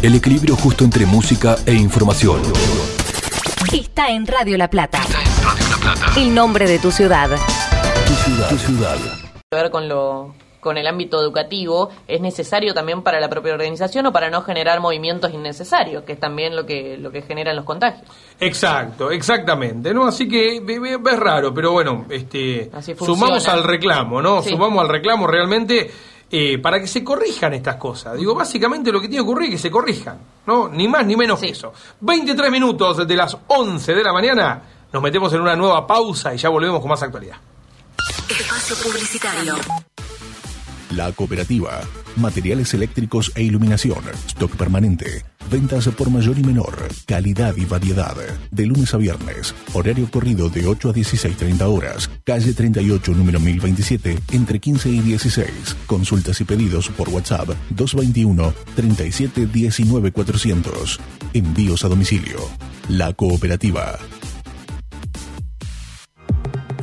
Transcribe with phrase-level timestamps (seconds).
[0.00, 2.40] El equilibrio justo entre música e información.
[3.72, 4.98] Está en Radio La Plata.
[4.98, 6.20] Está en Radio La Plata.
[6.20, 7.28] El nombre de tu ciudad.
[8.06, 8.48] Tu ciudad.
[8.48, 8.96] Tu ciudad.
[9.50, 14.12] ver con lo con el ámbito educativo es necesario también para la propia organización o
[14.12, 18.04] para no generar movimientos innecesarios, que es también lo que lo que generan los contagios.
[18.38, 20.06] Exacto, exactamente, ¿no?
[20.06, 23.20] Así que es raro, pero bueno, este Así funciona.
[23.20, 24.42] sumamos al reclamo, ¿no?
[24.42, 24.50] Sí.
[24.50, 25.90] Sumamos al reclamo realmente
[26.30, 28.16] eh, para que se corrijan estas cosas.
[28.16, 30.68] Digo, básicamente lo que tiene que ocurrir es que se corrijan, ¿no?
[30.68, 31.72] Ni más ni menos que eso.
[32.00, 36.38] 23 minutos de las 11 de la mañana, nos metemos en una nueva pausa y
[36.38, 37.36] ya volvemos con más actualidad.
[38.28, 39.54] Espacio publicitario.
[40.90, 41.80] La cooperativa.
[42.16, 43.98] Materiales eléctricos e iluminación.
[44.26, 45.22] Stock permanente.
[45.50, 46.88] Ventas por mayor y menor.
[47.06, 48.16] Calidad y variedad.
[48.50, 49.54] De lunes a viernes.
[49.74, 52.10] Horario corrido de 8 a 16.30 horas.
[52.24, 55.76] Calle 38, número 1027, entre 15 y 16.
[55.86, 61.00] Consultas y pedidos por WhatsApp 221 37 19 400.
[61.34, 62.38] Envíos a domicilio.
[62.88, 63.98] La cooperativa.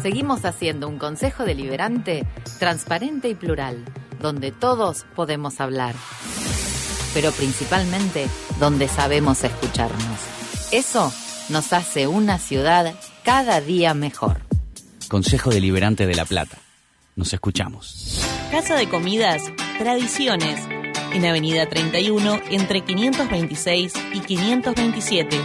[0.06, 2.28] Seguimos haciendo un consejo deliberante
[2.60, 3.84] transparente y plural,
[4.26, 5.96] donde todos podemos hablar,
[7.14, 8.28] pero principalmente
[8.60, 10.20] donde sabemos escucharnos.
[10.72, 11.14] Eso
[11.50, 14.42] nos hace una ciudad cada día mejor.
[15.10, 16.58] Consejo Deliberante de La Plata.
[17.16, 18.20] Nos escuchamos.
[18.50, 19.44] Casa de Comidas
[19.78, 20.60] Tradiciones,
[21.14, 25.40] en Avenida 31 entre 526 y 527.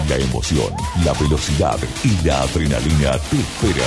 [0.09, 0.73] La emoción,
[1.05, 3.87] la velocidad y la adrenalina te espera.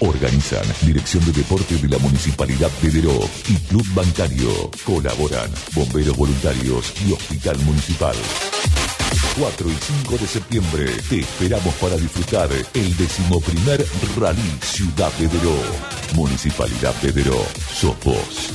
[0.00, 3.00] Organizan Dirección de Deporte de la Municipalidad de
[3.48, 4.70] y Club Bancario.
[4.84, 8.16] Colaboran Bomberos Voluntarios y Hospital Municipal.
[9.38, 13.84] 4 y 5 de septiembre te esperamos para disfrutar el decimoprimer
[14.16, 15.56] Rally Ciudad de.
[16.14, 17.44] Municipalidad de Deró.
[17.72, 18.50] Sos vos.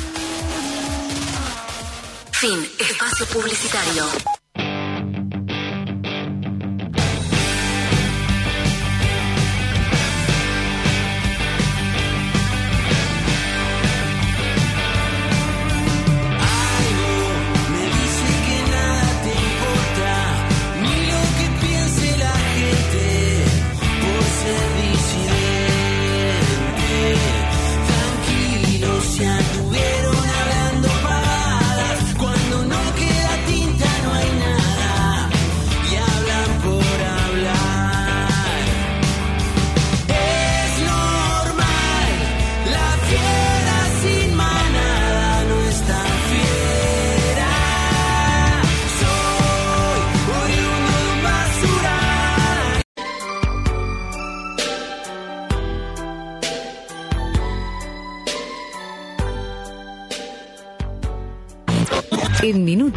[2.32, 2.66] Fin.
[2.80, 4.39] Espacio publicitario.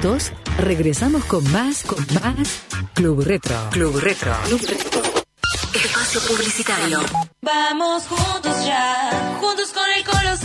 [0.02, 2.62] Minutos regresamos con más, con más
[2.94, 3.56] Club Retro.
[3.70, 4.34] Club Retro.
[4.44, 5.02] Club Retro.
[5.74, 7.00] Espacio publicitario.
[7.40, 10.36] Vamos juntos ya, juntos con el Colo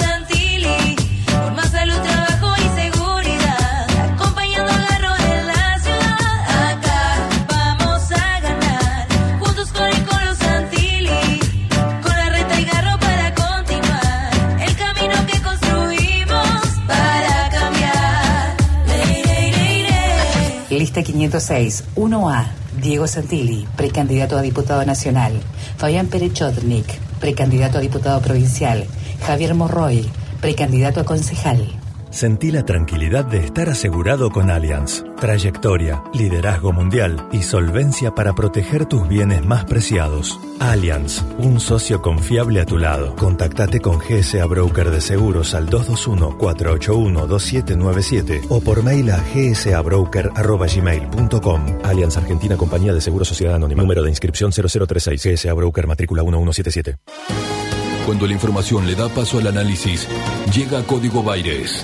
[20.98, 22.48] Lista 506, 1A.
[22.82, 25.32] Diego Santilli, precandidato a diputado nacional.
[25.78, 26.88] Fabián Perechotnik,
[27.20, 28.88] precandidato a diputado provincial.
[29.22, 30.10] Javier Morroy,
[30.42, 31.77] precandidato a concejal.
[32.18, 35.04] Sentí la tranquilidad de estar asegurado con Allianz.
[35.22, 40.40] Trayectoria, liderazgo mundial y solvencia para proteger tus bienes más preciados.
[40.60, 43.16] Allianz, un socio confiable a tu lado.
[43.18, 51.66] Contactate con GSA Broker de Seguros al 221-481-2797 o por mail a gsabroker.gmail.com.
[51.84, 53.84] Allianz Argentina Compañía de Seguros Sociedad Anónima.
[53.84, 57.57] Número de inscripción 0036 GSA Broker matrícula 1177.
[58.08, 60.08] Cuando la información le da paso al análisis,
[60.56, 61.84] llega Código Baires.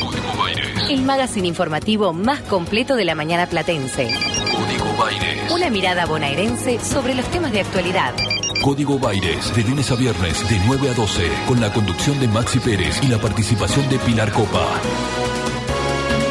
[0.00, 0.88] Código Baires.
[0.88, 4.08] El magazine informativo más completo de la mañana platense.
[4.50, 5.52] Código Baires.
[5.52, 8.14] Una mirada bonaerense sobre los temas de actualidad.
[8.62, 12.58] Código Baires, de lunes a viernes, de 9 a 12, con la conducción de Maxi
[12.58, 14.66] Pérez y la participación de Pilar Copa.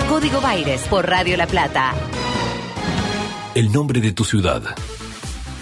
[0.09, 1.93] Código Baires por Radio La Plata.
[3.53, 4.63] El nombre de tu ciudad.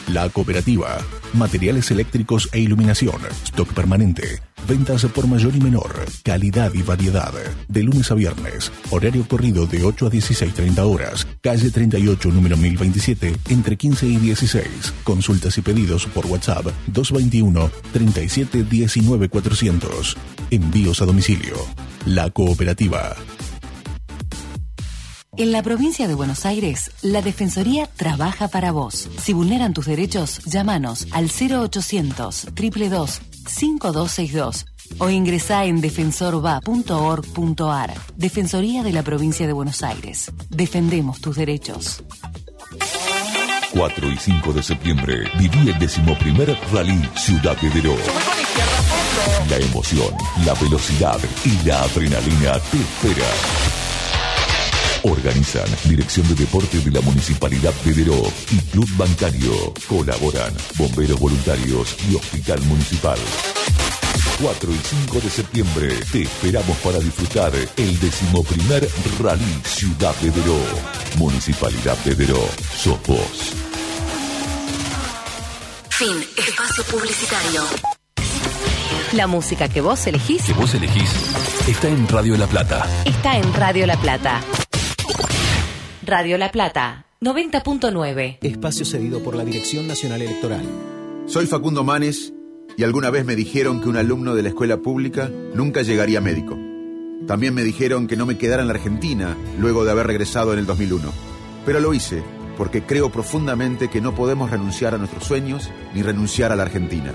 [0.07, 0.97] La cooperativa.
[1.33, 3.15] Materiales eléctricos e iluminación.
[3.45, 4.41] Stock permanente.
[4.67, 6.05] Ventas por mayor y menor.
[6.23, 7.33] Calidad y variedad.
[7.69, 8.71] De lunes a viernes.
[8.91, 11.27] Horario corrido de 8 a 16.30 horas.
[11.41, 14.93] Calle 38, número 1027, entre 15 y 16.
[15.03, 20.17] Consultas y pedidos por WhatsApp 221 37 19 400.
[20.51, 21.55] Envíos a domicilio.
[22.05, 23.15] La cooperativa.
[25.35, 29.09] En la provincia de Buenos Aires, la Defensoría trabaja para vos.
[29.17, 34.67] Si vulneran tus derechos, llámanos al 0800 322 5262
[34.99, 37.93] o ingresá en defensorva.org.ar.
[38.15, 40.31] Defensoría de la provincia de Buenos Aires.
[40.49, 42.03] Defendemos tus derechos.
[43.73, 47.95] 4 y 5 de septiembre viví el decimoprimer Rally Ciudad de Deró.
[49.49, 50.13] La emoción,
[50.45, 53.25] la velocidad y la adrenalina te espera.
[55.03, 58.21] Organizan Dirección de Deporte de la Municipalidad de Deró
[58.51, 59.73] y Club Bancario.
[59.87, 63.17] Colaboran Bomberos Voluntarios y Hospital Municipal.
[64.41, 68.87] 4 y 5 de septiembre te esperamos para disfrutar el decimoprimer
[69.21, 70.59] Rally Ciudad de Deró.
[71.17, 72.49] Municipalidad de Deró.
[72.75, 73.53] Sos vos.
[75.89, 76.25] Fin.
[76.37, 77.61] Espacio publicitario.
[79.13, 81.09] La música que vos elegís Que vos elegís
[81.67, 82.85] está en Radio La Plata.
[83.05, 84.41] está en Radio La Plata.
[86.05, 88.39] Radio La Plata, 90.9.
[88.41, 90.65] Espacio cedido por la Dirección Nacional Electoral.
[91.27, 92.33] Soy Facundo Manes
[92.75, 96.59] y alguna vez me dijeron que un alumno de la escuela pública nunca llegaría médico.
[97.25, 100.59] También me dijeron que no me quedara en la Argentina luego de haber regresado en
[100.59, 101.09] el 2001.
[101.65, 102.21] Pero lo hice
[102.57, 107.13] porque creo profundamente que no podemos renunciar a nuestros sueños ni renunciar a la Argentina.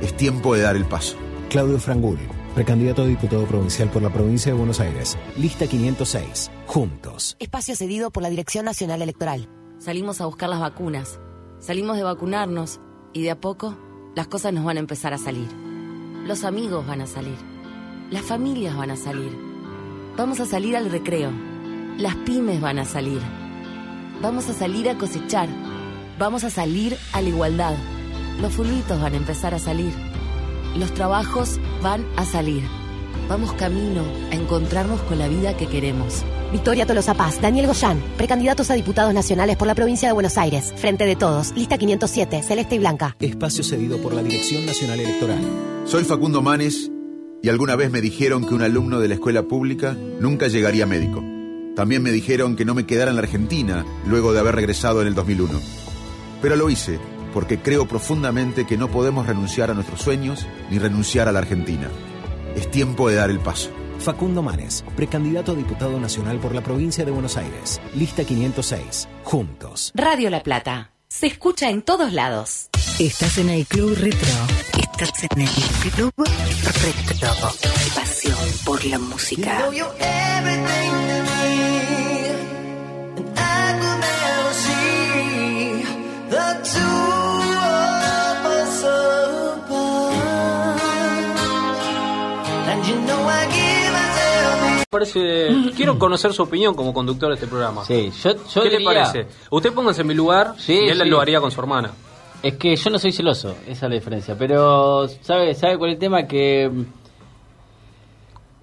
[0.00, 1.18] Es tiempo de dar el paso.
[1.50, 2.18] Claudio Frangul,
[2.54, 5.18] precandidato a diputado provincial por la provincia de Buenos Aires.
[5.36, 6.50] Lista 506.
[6.66, 7.36] Juntos.
[7.38, 9.48] Espacio cedido por la Dirección Nacional Electoral.
[9.78, 11.18] Salimos a buscar las vacunas.
[11.58, 12.80] Salimos de vacunarnos
[13.12, 13.76] y de a poco
[14.14, 15.48] las cosas nos van a empezar a salir.
[16.26, 17.36] Los amigos van a salir.
[18.10, 19.36] Las familias van a salir.
[20.16, 21.30] Vamos a salir al recreo.
[21.98, 23.20] Las pymes van a salir.
[24.22, 25.48] Vamos a salir a cosechar.
[26.18, 27.74] Vamos a salir a la igualdad.
[28.40, 29.92] Los fulbitos van a empezar a salir.
[30.76, 32.62] Los trabajos van a salir.
[33.28, 36.24] Vamos camino a encontrarnos con la vida que queremos.
[36.52, 40.74] Victoria Tolosa Paz, Daniel Goyán, precandidatos a diputados nacionales por la provincia de Buenos Aires.
[40.76, 43.16] Frente de todos, lista 507, celeste y blanca.
[43.20, 45.40] Espacio cedido por la Dirección Nacional Electoral.
[45.84, 46.90] Soy Facundo Manes
[47.42, 51.24] y alguna vez me dijeron que un alumno de la escuela pública nunca llegaría médico.
[51.76, 55.08] También me dijeron que no me quedara en la Argentina luego de haber regresado en
[55.08, 55.60] el 2001.
[56.42, 56.98] Pero lo hice
[57.34, 61.90] porque creo profundamente que no podemos renunciar a nuestros sueños ni renunciar a la Argentina.
[62.54, 63.70] Es tiempo de dar el paso.
[63.98, 67.80] Facundo Manes, precandidato a diputado nacional por la provincia de Buenos Aires.
[67.94, 69.08] Lista 506.
[69.24, 69.92] Juntos.
[69.94, 70.92] Radio La Plata.
[71.08, 72.70] Se escucha en todos lados.
[72.98, 74.28] Estás en el Club Retro.
[74.78, 75.48] Estás en el
[75.92, 77.32] Club Retro.
[77.94, 79.70] Pasión por la música.
[94.90, 97.84] Parece, quiero conocer su opinión como conductor de este programa.
[97.84, 99.26] Sí, yo, yo ¿Qué le diría- parece?
[99.50, 101.08] Usted póngase en mi lugar Sí, y él sí.
[101.08, 101.90] lo haría con su hermana.
[102.42, 104.36] Es que yo no soy celoso, esa es la diferencia.
[104.38, 106.22] Pero, ¿sabe, sabe cuál es el tema?
[106.28, 106.70] Que.
[106.72, 106.84] mm,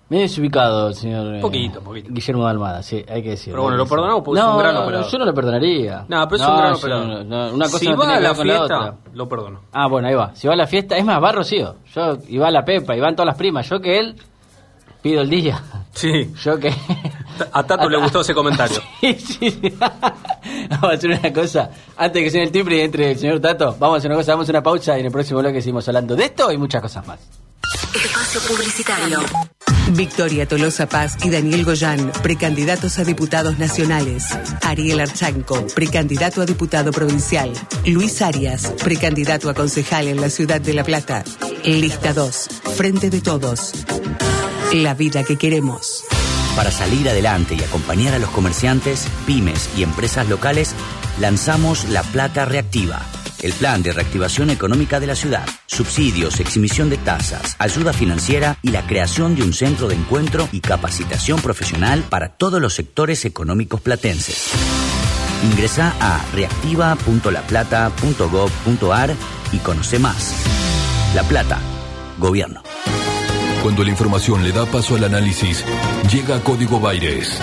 [0.10, 1.36] Me he desubicado, el señor.
[1.36, 2.10] eh, Poquito, poquito.
[2.14, 3.56] Guillermo de Almada, sí, hay que decirlo.
[3.56, 5.08] Pero bueno, lo perdonamos porque no, es un gran operador.
[5.12, 6.06] Yo no lo perdonaría.
[6.08, 7.08] No, pero es un gran yo operador.
[7.08, 8.96] no- no, una cosa si no va tiene a que la fiesta, otra.
[9.14, 9.62] lo perdono.
[9.74, 10.34] Ah, bueno, ahí va.
[10.36, 11.76] Si va a la fiesta, es más, va Rocío.
[11.94, 13.68] Yo, y va la Pepa, y van todas las primas.
[13.70, 14.16] Yo que él,
[15.02, 15.62] pido el día.
[15.94, 16.34] Sí.
[16.44, 16.74] Yo que.
[17.52, 18.82] A Tato le gustó ese comentario.
[19.02, 19.74] Sí, sí, sí.
[19.80, 21.72] Vamos a hacer una cosa.
[21.98, 24.32] Antes que sea el timbre y entre el señor Tato, vamos a hacer una cosa,
[24.34, 26.82] vamos a una pausa y en el próximo bloque seguimos hablando de esto y muchas
[26.82, 27.20] cosas más.
[27.94, 29.20] Espacio publicitario.
[29.90, 34.38] Victoria Tolosa Paz y Daniel Goyán, precandidatos a diputados nacionales.
[34.62, 37.52] Ariel Archanco, precandidato a diputado provincial.
[37.86, 41.24] Luis Arias, precandidato a concejal en la ciudad de La Plata.
[41.64, 43.74] Lista 2, Frente de Todos.
[44.74, 46.06] La vida que queremos.
[46.56, 50.76] Para salir adelante y acompañar a los comerciantes, pymes y empresas locales,
[51.20, 53.02] lanzamos La Plata Reactiva,
[53.42, 58.70] el plan de reactivación económica de la ciudad, subsidios, exhibición de tasas, ayuda financiera y
[58.70, 63.82] la creación de un centro de encuentro y capacitación profesional para todos los sectores económicos
[63.82, 64.52] platenses.
[65.52, 69.16] Ingresa a reactiva.laplata.gov.ar
[69.52, 70.34] y conoce más.
[71.14, 71.60] La Plata,
[72.18, 72.71] Gobierno.
[73.62, 75.64] Cuando la información le da paso al análisis,
[76.12, 77.40] llega Código Baires.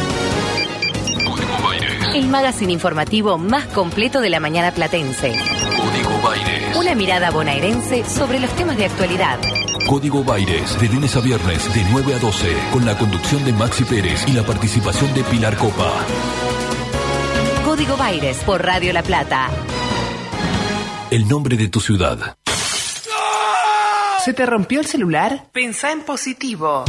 [1.24, 2.14] Código Baires.
[2.14, 5.30] El magazine informativo más completo de la mañana platense.
[5.30, 6.76] Código Baires.
[6.76, 9.38] Una mirada bonaerense sobre los temas de actualidad.
[9.86, 13.84] Código Baires, de lunes a viernes, de 9 a 12, con la conducción de Maxi
[13.84, 15.92] Pérez y la participación de Pilar Copa.
[17.64, 19.50] Código Baires por Radio La Plata.
[21.12, 22.36] El nombre de tu ciudad.
[24.28, 25.46] ¿Se te rompió el celular?
[25.52, 26.84] Pensá en positivo.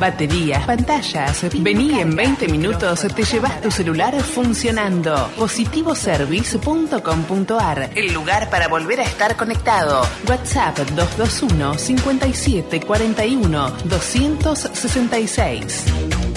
[0.00, 1.46] Baterías, pantallas.
[1.62, 5.30] Vení en 20 minutos, te llevas tu celular funcionando.
[5.38, 10.02] Positivoservice.com.ar, el lugar para volver a estar conectado.
[10.28, 16.29] WhatsApp 221 57 41 266.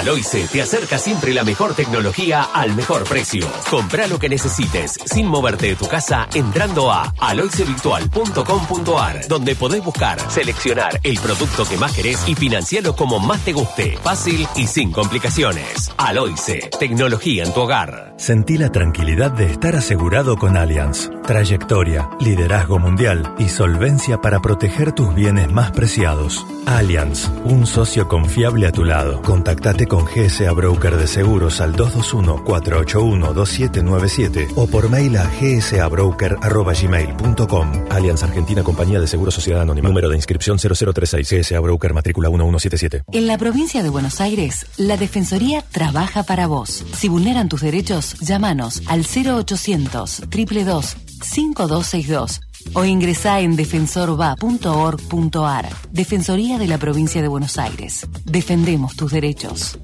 [0.00, 3.46] Aloice te acerca siempre la mejor tecnología al mejor precio.
[3.68, 10.18] Compra lo que necesites sin moverte de tu casa entrando a aloicevirtual.com.ar donde podés buscar,
[10.30, 13.98] seleccionar el producto que más querés y financiarlo como más te guste.
[14.02, 15.92] Fácil y sin complicaciones.
[15.98, 18.14] Aloice, tecnología en tu hogar.
[18.16, 21.10] Sentí la tranquilidad de estar asegurado con Allianz.
[21.26, 26.46] Trayectoria, liderazgo mundial y solvencia para proteger tus bienes más preciados.
[26.64, 29.20] Allianz, un socio confiable a tu lado.
[29.22, 37.72] Contactate con GSA Broker de Seguros al 221-481-2797 o por mail a gsabroker.gmail.com.
[37.90, 39.88] Allianz Argentina Compañía de Seguros Sociedad Anónima.
[39.88, 43.02] Número de inscripción 0036 GSA Broker Matrícula 1177.
[43.12, 46.84] En la provincia de Buenos Aires, la Defensoría trabaja para vos.
[46.94, 52.42] Si vulneran tus derechos, llámanos al 0800 222 5262
[52.74, 55.68] o ingresá en defensorva.org.ar.
[55.90, 58.06] Defensoría de la provincia de Buenos Aires.
[58.24, 59.78] Defendemos tus derechos.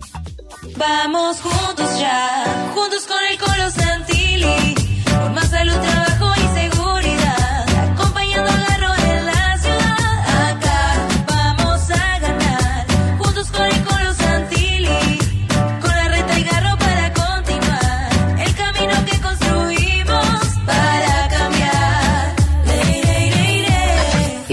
[0.76, 6.75] Vamos juntos ya, juntos con el Colo Santilli, por más salud, trabajo y seguridad,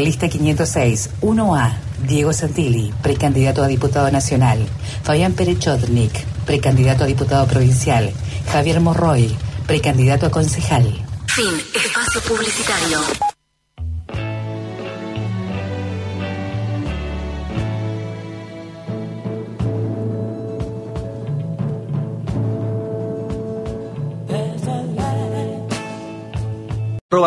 [0.04, 1.78] Lista 506, 1A.
[2.06, 4.60] Diego Santilli, precandidato a diputado nacional.
[5.02, 6.12] Fabián Perechotnik,
[6.46, 8.12] precandidato a diputado provincial.
[8.52, 9.34] Javier Morroy,
[9.66, 10.84] precandidato a concejal.
[11.28, 11.56] Fin.
[11.74, 13.00] Espacio publicitario.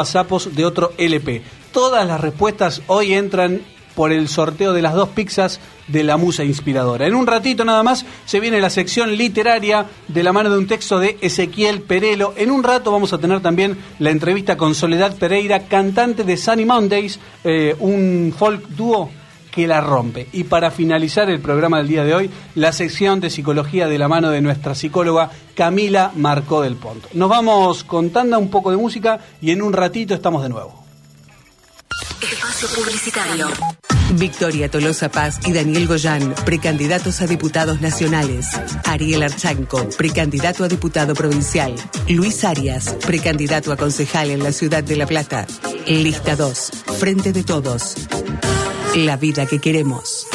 [0.04, 1.42] sapos de otro LP.
[1.76, 3.60] Todas las respuestas hoy entran
[3.94, 7.06] por el sorteo de las dos pizzas de la musa inspiradora.
[7.06, 10.66] En un ratito nada más se viene la sección literaria de la mano de un
[10.66, 12.32] texto de Ezequiel Perelo.
[12.38, 16.64] En un rato vamos a tener también la entrevista con Soledad Pereira, cantante de Sunny
[16.64, 19.10] Mondays, eh, un folk dúo
[19.50, 20.28] que la rompe.
[20.32, 24.08] Y para finalizar el programa del día de hoy, la sección de psicología de la
[24.08, 27.06] mano de nuestra psicóloga Camila Marcó del Ponto.
[27.12, 30.85] Nos vamos contando un poco de música y en un ratito estamos de nuevo.
[32.56, 33.48] Espacio publicitario.
[34.14, 38.46] Victoria Tolosa Paz y Daniel Goyán, precandidatos a diputados nacionales.
[38.84, 41.74] Ariel Archanco, precandidato a diputado provincial.
[42.08, 45.46] Luis Arias, precandidato a concejal en la ciudad de La Plata.
[45.86, 47.94] Lista 2, Frente de Todos.
[48.94, 50.26] La vida que queremos.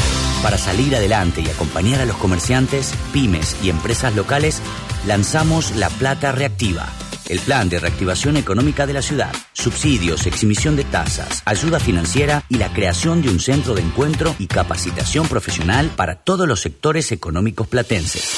[0.44, 4.62] Para salir adelante y acompañar a los comerciantes, pymes y empresas locales,
[5.08, 6.88] lanzamos La Plata Reactiva,
[7.32, 12.58] el plan de reactivación económica de la ciudad, subsidios, exhibición de tasas, ayuda financiera y
[12.58, 17.70] la creación de un centro de encuentro y capacitación profesional para todos los sectores económicos
[17.70, 18.36] platenses.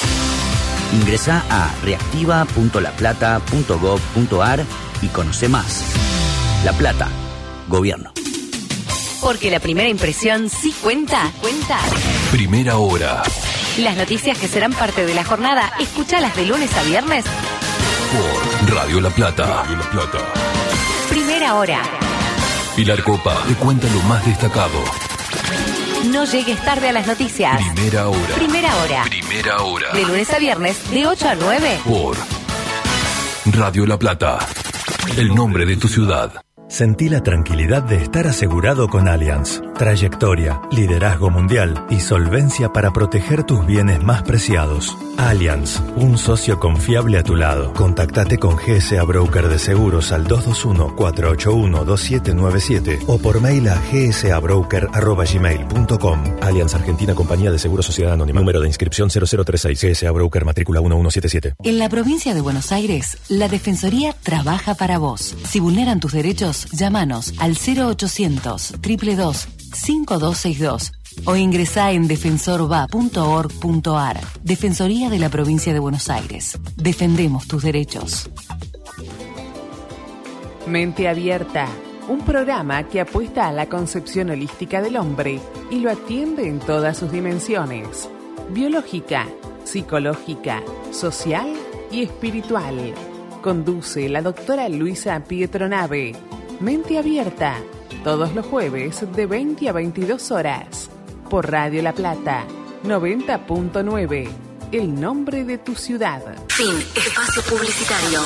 [0.92, 4.64] Ingresa a reactiva.laplata.gov.ar
[5.02, 5.82] y conoce más.
[6.64, 7.08] La Plata,
[7.68, 8.12] Gobierno.
[9.20, 11.32] Porque la primera impresión sí cuenta.
[11.40, 11.80] Cuenta.
[12.30, 13.24] Primera hora.
[13.78, 17.24] Las noticias que serán parte de la jornada, escúchalas de lunes a viernes.
[18.14, 19.44] Por Radio La Plata.
[19.44, 20.18] Radio La Plata.
[21.08, 21.82] Primera hora.
[22.76, 24.78] Pilar Copa te cuenta lo más destacado.
[26.12, 27.60] No llegues tarde a las noticias.
[27.74, 28.34] Primera hora.
[28.36, 29.04] Primera hora.
[29.08, 29.92] Primera hora.
[29.92, 31.80] De lunes a viernes, de 8 a 9.
[31.84, 32.16] Por
[33.46, 34.38] Radio La Plata.
[35.16, 36.43] El nombre de tu ciudad.
[36.68, 39.60] Sentí la tranquilidad de estar asegurado con Allianz.
[39.78, 44.96] Trayectoria, liderazgo mundial y solvencia para proteger tus bienes más preciados.
[45.18, 47.72] Allianz, un socio confiable a tu lado.
[47.74, 56.20] Contactate con GSA Broker de Seguros al 221-481-2797 o por mail a gsabroker.gmail.com.
[56.40, 58.40] Allianz Argentina Compañía de Seguros Sociedad Anónima.
[58.40, 61.54] Número de inscripción 0036 GSA Broker matrícula 1177.
[61.62, 65.36] En la provincia de Buenos Aires, la Defensoría trabaja para vos.
[65.48, 70.92] Si vulneran tus derechos, llámanos al 0800 222 5262
[71.26, 74.20] o ingresá en defensorva.org.ar.
[74.42, 76.58] Defensoría de la provincia de Buenos Aires.
[76.76, 78.28] Defendemos tus derechos.
[80.66, 81.68] Mente Abierta,
[82.08, 86.96] un programa que apuesta a la concepción holística del hombre y lo atiende en todas
[86.96, 88.08] sus dimensiones,
[88.50, 89.26] biológica,
[89.64, 91.52] psicológica, social
[91.90, 92.94] y espiritual.
[93.42, 96.14] Conduce la doctora Luisa Pietronave.
[96.60, 97.56] Mente Abierta,
[98.04, 100.90] todos los jueves de 20 a 22 horas,
[101.28, 102.44] por Radio La Plata,
[102.84, 104.28] 90.9,
[104.72, 106.22] el nombre de tu ciudad.
[106.48, 106.76] Fin.
[106.96, 108.20] Espacio publicitario.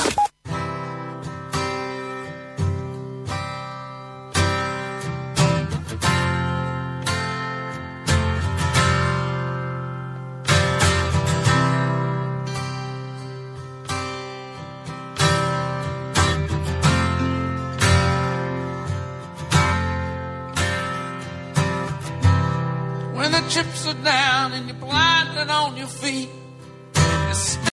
[23.49, 26.29] Chips are down and you're blinded on your feet.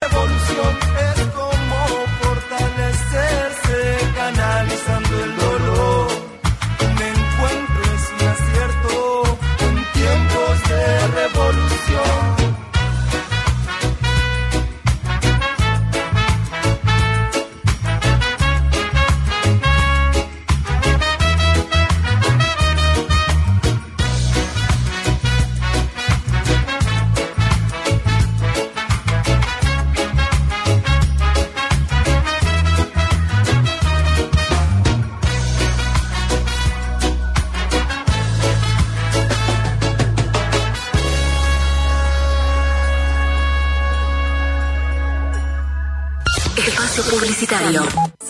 [0.02, 1.62] Evolución es como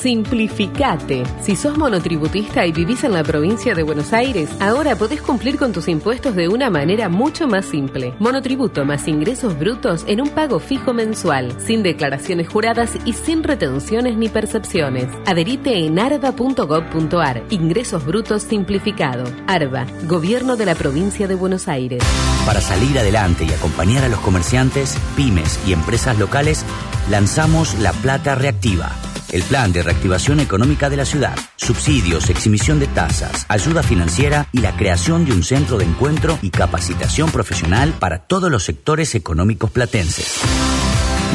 [0.02, 1.22] Simplificate.
[1.42, 5.72] Si sos monotributista y vivís en la provincia de Buenos Aires, ahora podés cumplir con
[5.72, 8.12] tus impuestos de una manera mucho más simple.
[8.18, 14.16] Monotributo más ingresos brutos en un pago fijo mensual, sin declaraciones juradas y sin retenciones
[14.16, 15.06] ni percepciones.
[15.24, 17.44] Adherite en arba.gov.ar.
[17.50, 19.24] Ingresos brutos simplificado.
[19.46, 22.02] ARBA, Gobierno de la provincia de Buenos Aires.
[22.44, 26.64] Para salir adelante y acompañar a los comerciantes, pymes y empresas locales,
[27.08, 28.90] lanzamos La Plata Reactiva,
[29.32, 34.58] el plan de reactivación económica de la ciudad, subsidios, exhibición de tasas, ayuda financiera y
[34.58, 39.70] la creación de un centro de encuentro y capacitación profesional para todos los sectores económicos
[39.70, 40.40] platenses.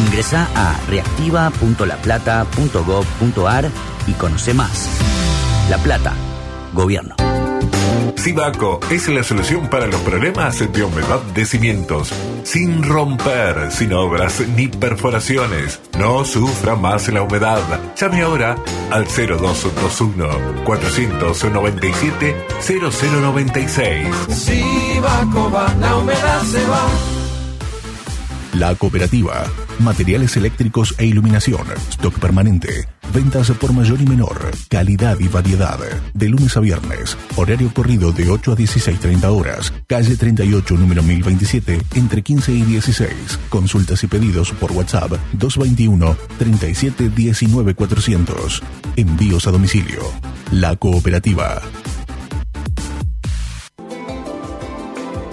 [0.05, 3.71] Ingresa a reactiva.laplata.gov.ar
[4.07, 4.87] y conoce más.
[5.69, 6.13] La Plata,
[6.73, 7.26] Gobierno.
[8.17, 12.11] Sibaco es la solución para los problemas de humedad de cimientos.
[12.43, 15.79] Sin romper, sin obras ni perforaciones.
[15.97, 17.61] No sufra más la humedad.
[17.95, 18.55] Llame ahora
[18.91, 24.07] al 0221 497 0096.
[24.29, 27.16] Si Baco va, la humedad se va.
[28.57, 29.45] La cooperativa.
[29.79, 31.61] Materiales eléctricos e iluminación.
[31.91, 32.87] Stock permanente.
[33.13, 34.49] Ventas por mayor y menor.
[34.67, 35.77] Calidad y variedad.
[36.15, 37.15] De lunes a viernes.
[37.35, 39.71] Horario corrido de 8 a 16.30 horas.
[39.85, 43.39] Calle 38, número 1027, entre 15 y 16.
[43.49, 48.63] Consultas y pedidos por WhatsApp 221 37 19 400.
[48.95, 50.01] Envíos a domicilio.
[50.51, 51.61] La cooperativa.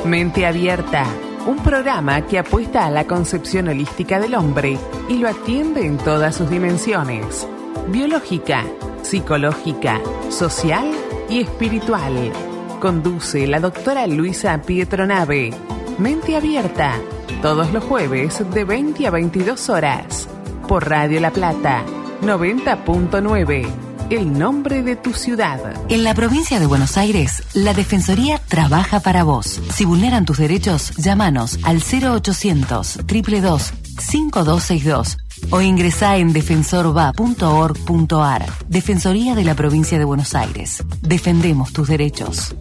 [0.05, 1.07] Mente Abierta,
[1.47, 4.79] un programa que apuesta a la concepción holística del hombre
[5.09, 7.47] y lo atiende en todas sus dimensiones,
[7.89, 8.65] biológica,
[9.03, 10.91] psicológica, social
[11.29, 12.33] y espiritual.
[12.81, 15.53] Conduce la doctora Luisa Pietronave.
[15.99, 16.95] Mente Abierta,
[17.43, 20.29] todos los jueves de 20 a 22 horas,
[20.67, 21.85] por Radio La Plata,
[22.23, 23.84] 90.9,
[24.17, 25.61] el nombre de tu ciudad.
[25.89, 29.61] En la provincia de Buenos Aires, la Defensoría trabaja para vos.
[29.73, 35.19] Si vulneran tus derechos, llámanos al 0800 222 5262
[35.51, 38.47] o ingresá en defensorva.org.ar.
[38.69, 40.83] Defensoría de la provincia de Buenos Aires.
[41.03, 42.55] Defendemos tus derechos.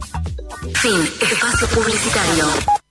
[0.75, 0.99] Fin.
[1.21, 2.82] Espacio publicitario.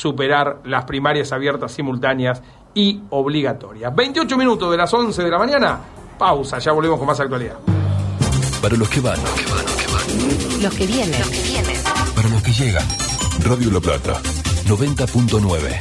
[0.00, 2.40] Superar las primarias abiertas, simultáneas
[2.74, 3.94] y obligatorias.
[3.94, 5.78] 28 minutos de las 11 de la mañana,
[6.18, 7.56] pausa, ya volvemos con más actualidad.
[8.62, 9.18] Para los que van,
[10.62, 11.20] Los que vienen.
[12.16, 12.86] para los que llegan.
[13.44, 14.20] Radio La Plata,
[14.66, 15.78] 90.9.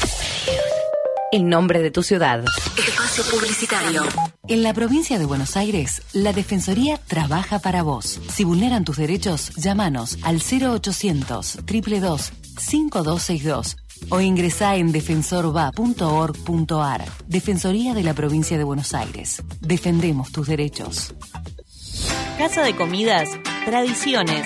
[1.32, 2.43] El nombre de tu ciudad.
[2.75, 4.03] Espacio publicitario.
[4.47, 8.19] En la provincia de Buenos Aires, la Defensoría trabaja para vos.
[8.34, 13.77] Si vulneran tus derechos, llámanos al 0800 222 5262
[14.10, 17.06] o ingresá en defensorva.org.ar.
[17.28, 19.44] Defensoría de la provincia de Buenos Aires.
[19.62, 21.14] Defendemos tus derechos.
[22.38, 23.30] Casa de Comidas
[23.66, 24.46] Tradiciones,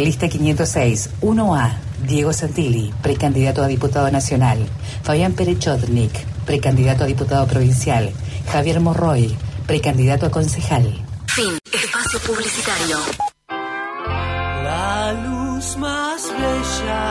[0.08, 1.76] Lista 506, 1A.
[2.06, 4.66] Diego Santilli, precandidato a diputado nacional.
[5.02, 8.10] Fabián Perechotnik, precandidato a diputado provincial.
[8.50, 10.86] Javier Morroy, precandidato a concejal.
[11.26, 11.58] Fin.
[11.70, 12.96] Espacio publicitario.
[14.64, 17.04] La luz más bella,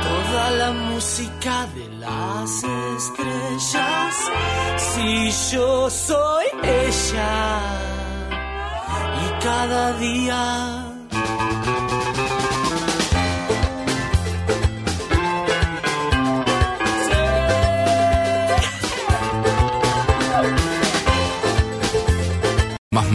[0.00, 2.62] toda la música de las
[2.94, 4.14] estrellas.
[4.76, 7.60] Si yo soy ella,
[9.20, 10.87] y cada día.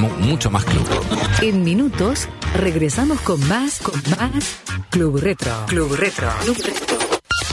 [0.09, 0.87] Mucho más club.
[1.41, 5.65] En minutos regresamos con más, con más Club Retro.
[5.67, 6.29] Club Retro.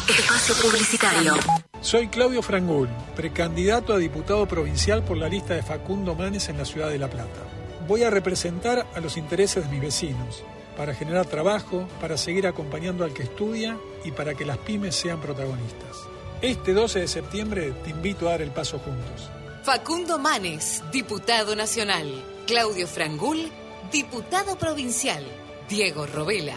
[0.08, 1.34] Espacio publicitario.
[1.80, 6.64] Soy Claudio Frangul, precandidato a diputado provincial por la lista de Facundo Manes en la
[6.64, 7.40] ciudad de La Plata.
[7.88, 10.44] Voy a representar a los intereses de mis vecinos,
[10.76, 15.20] para generar trabajo, para seguir acompañando al que estudia y para que las pymes sean
[15.20, 15.96] protagonistas.
[16.42, 19.30] Este 12 de septiembre te invito a dar el paso juntos.
[19.62, 22.08] Facundo Manes, diputado nacional.
[22.50, 23.48] Claudio Frangul,
[23.92, 25.24] diputado provincial.
[25.68, 26.56] Diego Robela,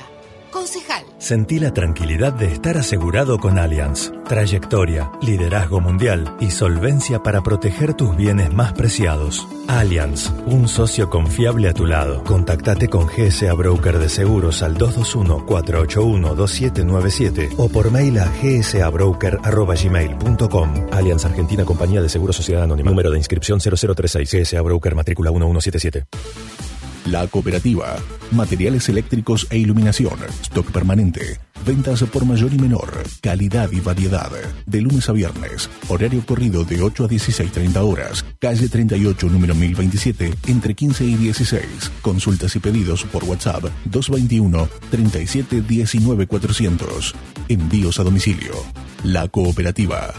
[0.53, 1.03] concejal.
[1.17, 4.11] Sentí la tranquilidad de estar asegurado con Allianz.
[4.27, 9.47] Trayectoria, liderazgo mundial y solvencia para proteger tus bienes más preciados.
[9.67, 12.23] Allianz, un socio confiable a tu lado.
[12.23, 20.73] Contactate con GSA Broker de Seguros al 221-481-2797 o por mail a gsabroker.gmail.com.
[20.91, 22.91] Allianz Argentina Compañía de Seguros Sociedad Anónima.
[22.91, 26.72] Número de inscripción 0036 GSA Broker matrícula 1177.
[27.05, 27.97] La cooperativa.
[28.31, 30.17] Materiales eléctricos e iluminación.
[30.41, 31.37] Stock permanente.
[31.65, 33.03] Ventas por mayor y menor.
[33.21, 34.31] Calidad y variedad.
[34.65, 35.69] De lunes a viernes.
[35.89, 38.25] Horario corrido de 8 a 16.30 horas.
[38.39, 41.91] Calle 38, número 1027, entre 15 y 16.
[42.01, 47.15] Consultas y pedidos por WhatsApp 221 37 19 400.
[47.49, 48.53] Envíos a domicilio.
[49.03, 50.13] La cooperativa.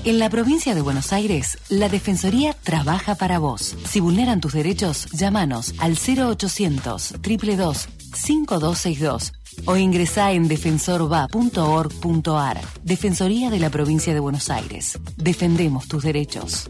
[0.03, 3.77] En la provincia de Buenos Aires, la Defensoría trabaja para vos.
[3.85, 9.31] Si vulneran tus derechos, llámanos al 0800 222 5262
[9.65, 12.61] o ingresá en defensorva.org.ar.
[12.83, 14.99] Defensoría de la provincia de Buenos Aires.
[15.17, 16.69] Defendemos tus derechos.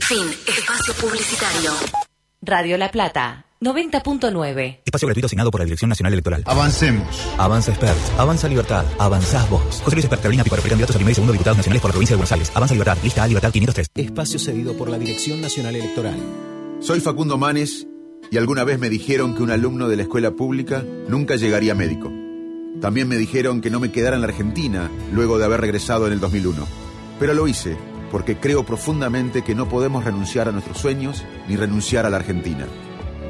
[0.00, 0.26] Fin.
[0.46, 1.72] Espacio publicitario.
[2.42, 4.80] Radio La Plata, 90.9.
[4.86, 6.42] Espacio gratuito asignado por la Dirección Nacional Electoral.
[6.46, 7.06] Avancemos.
[7.36, 7.98] Avanza Expert.
[8.18, 8.86] Avanza Libertad.
[8.98, 9.82] Avanzás vos.
[9.84, 12.14] José Luis Expert, Carolina Picaro, precandidatos a primer y segundo diputados nacionales por la provincia
[12.14, 12.50] de Buenos Aires.
[12.54, 12.96] Avanza Libertad.
[13.02, 13.88] Lista A, Libertad 503.
[13.94, 16.18] Espacio cedido por la Dirección Nacional Electoral.
[16.80, 17.86] Soy Facundo Manes
[18.30, 22.12] y alguna vez me dijeron que un alumno de la escuela pública nunca llegaría médico.
[22.80, 26.12] También me dijeron que no me quedara en la Argentina luego de haber regresado en
[26.12, 26.66] el 2001.
[27.18, 27.76] Pero lo hice
[28.10, 32.66] porque creo profundamente que no podemos renunciar a nuestros sueños ni renunciar a la Argentina.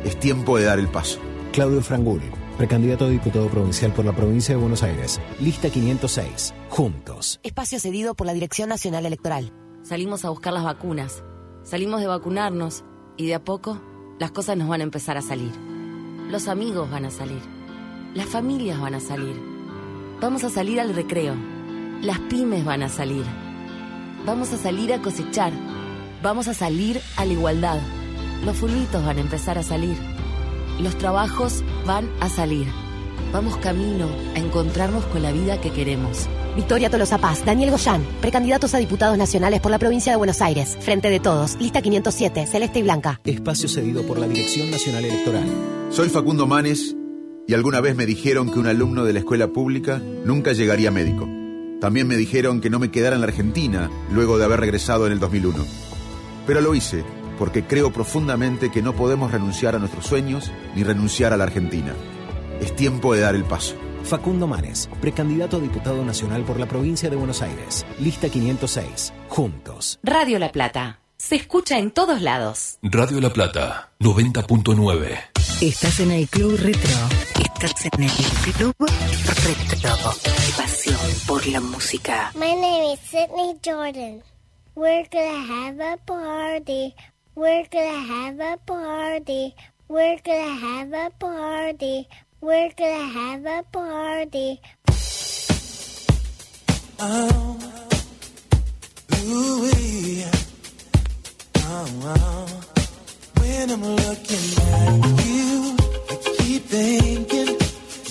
[0.04, 1.18] Es tiempo de dar el paso.
[1.52, 2.22] Claudio Frangul,
[2.56, 5.20] precandidato a diputado provincial por la provincia de Buenos Aires.
[5.40, 6.54] Lista 506.
[6.68, 7.40] Juntos.
[7.42, 9.52] Espacio cedido por la Dirección Nacional Electoral.
[9.82, 11.24] Salimos a buscar las vacunas.
[11.62, 12.84] Salimos de vacunarnos
[13.16, 13.80] y de a poco
[14.20, 15.50] las cosas nos van a empezar a salir.
[16.28, 17.40] Los amigos van a salir.
[18.12, 19.34] Las familias van a salir.
[20.20, 21.34] Vamos a salir al recreo.
[22.02, 23.24] Las pymes van a salir.
[24.26, 25.54] Vamos a salir a cosechar.
[26.22, 27.80] Vamos a salir a la igualdad.
[28.44, 29.96] Los fulbitos van a empezar a salir.
[30.80, 32.66] Los trabajos van a salir.
[33.32, 36.28] Vamos camino a encontrarnos con la vida que queremos.
[36.56, 40.76] Victoria Tolosa Paz, Daniel Goyán, precandidatos a diputados nacionales por la provincia de Buenos Aires.
[40.80, 43.20] Frente de todos, lista 507, celeste y blanca.
[43.24, 45.48] Espacio cedido por la Dirección Nacional Electoral.
[45.90, 46.96] Soy Facundo Manes
[47.46, 51.28] y alguna vez me dijeron que un alumno de la escuela pública nunca llegaría médico.
[51.80, 55.12] También me dijeron que no me quedara en la Argentina luego de haber regresado en
[55.12, 55.64] el 2001.
[56.48, 57.04] Pero lo hice
[57.38, 61.94] porque creo profundamente que no podemos renunciar a nuestros sueños ni renunciar a la Argentina.
[62.60, 63.74] Es tiempo de dar el paso.
[64.04, 67.84] Facundo Manes, precandidato a diputado nacional por la provincia de Buenos Aires.
[67.98, 69.12] Lista 506.
[69.28, 69.98] Juntos.
[70.02, 71.00] Radio La Plata.
[71.16, 72.78] Se escucha en todos lados.
[72.82, 75.18] Radio La Plata, 90.9.
[75.60, 76.90] Estás en el Club Retro.
[77.38, 78.10] Estás en el
[78.56, 79.96] Club Retro.
[80.56, 80.96] Pasión
[81.26, 82.32] por la música.
[82.34, 84.22] My name is Sydney Jordan.
[84.74, 86.94] We're gonna have a party.
[87.34, 89.54] We're gonna have a party.
[89.88, 92.08] We're gonna have a party.
[92.42, 94.60] We're gonna have a party.
[96.98, 97.58] Oh,
[99.26, 100.30] ooh, yeah.
[101.58, 102.46] oh, oh.
[103.40, 105.76] When I'm looking at you,
[106.08, 107.58] I keep thinking,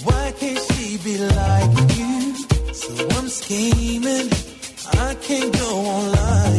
[0.03, 2.35] why can't she be like you?
[2.73, 4.29] So I'm scheming,
[4.93, 6.58] I can't go on like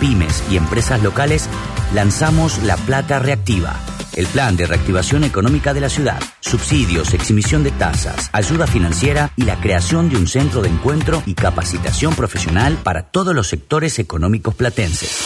[0.00, 1.50] pymes y empresas locales,
[1.92, 3.74] lanzamos La Plata Reactiva,
[4.14, 9.42] el plan de reactivación económica de la ciudad, subsidios, exhibición de tasas, ayuda financiera y
[9.42, 14.54] la creación de un centro de encuentro y capacitación profesional para todos los sectores económicos
[14.54, 15.24] platenses.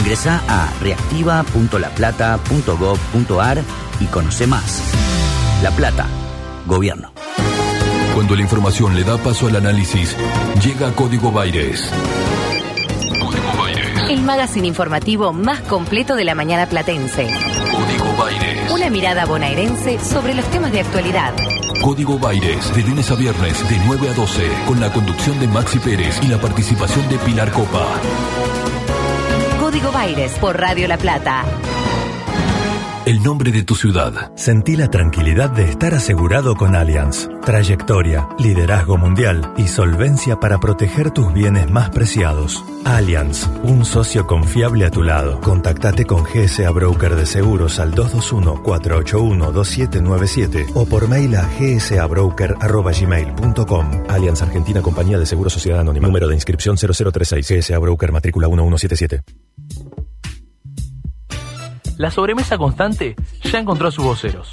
[0.00, 3.62] Ingresa a reactiva.laplata.gov.ar
[4.00, 4.82] y conoce más.
[5.62, 6.06] La Plata,
[6.66, 7.14] Gobierno.
[8.14, 10.14] Cuando la información le da paso al análisis,
[10.62, 11.90] llega Código Baires.
[14.28, 17.28] Magazine informativo más completo de la mañana platense.
[17.72, 18.70] Código Baires.
[18.70, 21.32] Una mirada bonaerense sobre los temas de actualidad.
[21.82, 25.78] Código Baires, de lunes a viernes, de 9 a 12, con la conducción de Maxi
[25.78, 27.86] Pérez y la participación de Pilar Copa.
[29.58, 31.46] Código Baires por Radio La Plata.
[33.08, 34.32] El nombre de tu ciudad.
[34.36, 37.30] Sentí la tranquilidad de estar asegurado con Allianz.
[37.42, 42.62] Trayectoria, liderazgo mundial y solvencia para proteger tus bienes más preciados.
[42.84, 45.40] Allianz, un socio confiable a tu lado.
[45.40, 53.90] Contactate con GSA Broker de Seguros al 221-481-2797 o por mail a gsabroker.gmail.com.
[54.10, 56.08] Allianz Argentina Compañía de Seguros Sociedad Anónima.
[56.08, 57.48] Número de inscripción 0036.
[57.48, 59.22] GSA Broker matrícula 1177.
[61.98, 64.48] La sobremesa constante ya encontró a sus voceros.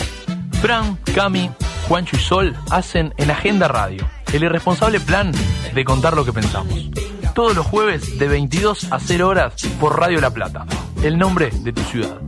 [0.64, 1.52] Fran, Cami,
[1.88, 5.32] Juancho y Sol hacen en Agenda Radio el irresponsable plan
[5.74, 6.90] de contar lo que pensamos.
[7.36, 10.66] Todos los jueves de 22 a 0 horas por Radio La Plata.
[11.04, 12.20] El nombre de tu ciudad.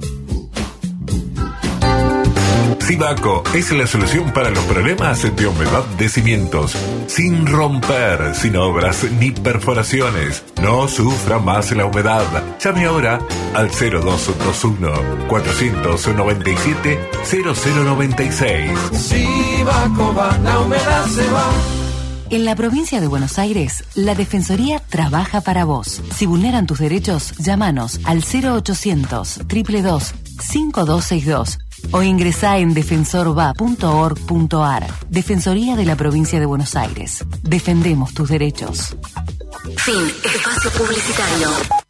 [2.88, 6.74] Sibaco es la solución para los problemas de humedad de cimientos,
[7.08, 10.46] sin romper, sin obras ni perforaciones.
[10.62, 12.24] No sufra más la humedad.
[12.64, 13.20] Llame ahora
[13.54, 16.98] al 0221 497
[17.30, 18.72] 0096.
[18.94, 19.28] Si
[19.64, 21.46] va la humedad se va.
[22.30, 26.02] En la provincia de Buenos Aires, la Defensoría trabaja para vos.
[26.16, 34.88] Si vulneran tus derechos, llámanos al 0800 322 5262 o ingresá en defensorva.org.ar.
[35.10, 37.24] Defensoría de la provincia de Buenos Aires.
[37.44, 38.96] Defendemos tus derechos.
[39.78, 40.12] Fin.
[40.24, 41.87] Espacio publicitario.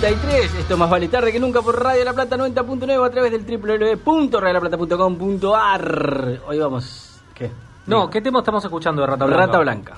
[0.00, 0.54] 1833.
[0.60, 3.44] Esto más vale tarde que nunca por Radio La Plata 90.9 a través del
[4.04, 6.40] www.radiolaplata.com.ar.
[6.46, 7.20] Hoy vamos.
[7.34, 7.50] ¿Qué?
[7.86, 9.46] No, ¿qué tema estamos escuchando de Rata Blanca?
[9.46, 9.94] Rata Blanca.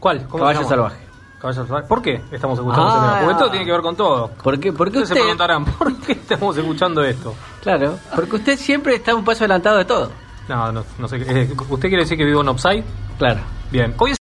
[0.00, 0.26] ¿Cuál?
[0.26, 0.96] ¿Cómo Caballo salvaje.
[1.40, 1.86] Caballo salvaje.
[1.86, 3.02] ¿Por qué estamos escuchando ese Ah.
[3.02, 3.18] tema?
[3.20, 4.30] Porque esto tiene que ver con todo.
[4.42, 4.58] ¿Por
[5.06, 7.34] se preguntarán, ¿por qué estamos escuchando esto?
[7.62, 10.10] Claro, porque usted siempre está un paso adelantado de todo.
[10.48, 11.16] No, no, no sé.
[11.18, 12.84] eh, ¿Usted quiere decir que vivo en Upside?
[13.18, 13.40] Claro.
[13.70, 13.94] Bien.
[13.98, 14.18] Hoy es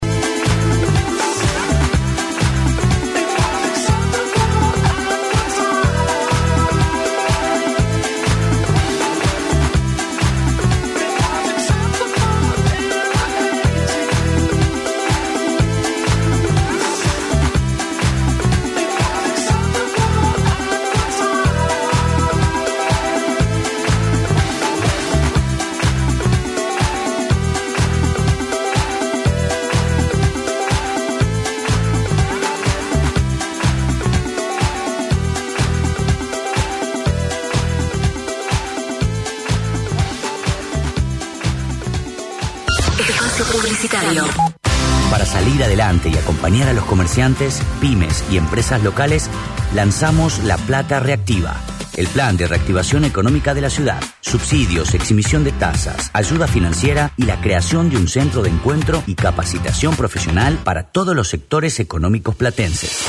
[46.94, 49.28] comerciantes, pymes y empresas locales,
[49.74, 51.56] lanzamos La Plata Reactiva,
[51.98, 57.24] el plan de reactivación económica de la ciudad, subsidios, exhibición de tasas, ayuda financiera y
[57.24, 62.36] la creación de un centro de encuentro y capacitación profesional para todos los sectores económicos
[62.36, 63.08] platenses.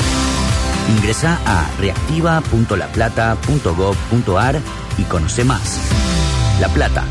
[0.96, 4.60] Ingresa a reactiva.laplata.gov.ar
[4.96, 5.78] y conoce más.
[6.58, 7.04] La Plata,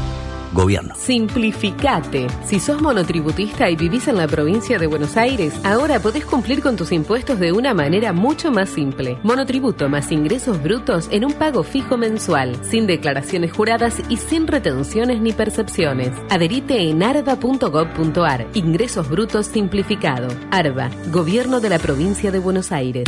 [0.54, 0.96] Gobierno.
[0.96, 2.28] Simplificate.
[2.46, 6.76] Si sos monotributista y vivís en la provincia de Buenos Aires, ahora podés cumplir con
[6.76, 9.18] tus impuestos de una manera mucho más simple.
[9.24, 15.22] Monotributo más ingresos brutos en un pago fijo mensual, sin declaraciones juradas y sin retenciones
[15.22, 16.12] ni percepciones.
[16.30, 18.48] Adherite en arba.gov.ar.
[18.54, 20.28] Ingresos brutos simplificado.
[20.52, 23.06] Arba, Gobierno de la provincia de Buenos Aires.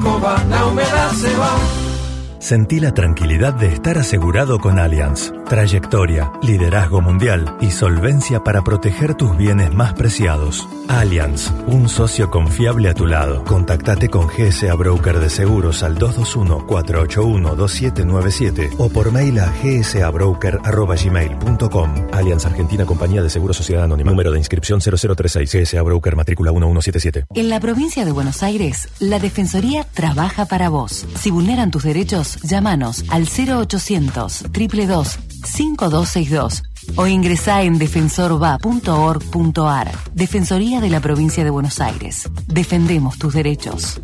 [0.49, 1.98] la humedad se va.
[2.41, 5.33] Sentí la tranquilidad de estar asegurado con Allianz.
[5.49, 10.69] Trayectoria, liderazgo mundial y solvencia para proteger tus bienes más preciados.
[10.89, 13.43] Allianz, un socio confiable a tu lado.
[13.45, 21.95] Contactate con GSA Broker de Seguros al 221-481-2797 o por mail a gsabroker.gmail.com.
[22.13, 24.11] Allianz Argentina Compañía de Seguros Sociedad Anónima.
[24.11, 27.25] Número de inscripción 0036 GSA Broker Matrícula 1177.
[27.35, 31.07] En la provincia de Buenos Aires, la Defensoría trabaja para vos.
[31.19, 36.63] Si vulneran tus derechos, llámanos al 0800 322 5262
[36.97, 39.93] o ingresá en defensorva.org.ar.
[40.15, 42.29] Defensoría de la provincia de Buenos Aires.
[42.47, 44.01] Defendemos tus derechos.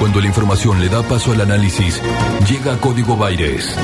[0.00, 2.00] Cuando la información le da paso al análisis,
[2.48, 3.74] llega Código Baires.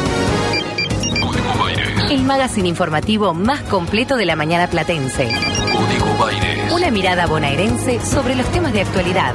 [1.21, 2.09] Código Baires.
[2.11, 5.27] El magazine informativo más completo de la mañana platense.
[5.27, 6.73] Código Baires.
[6.73, 9.35] Una mirada bonaerense sobre los temas de actualidad.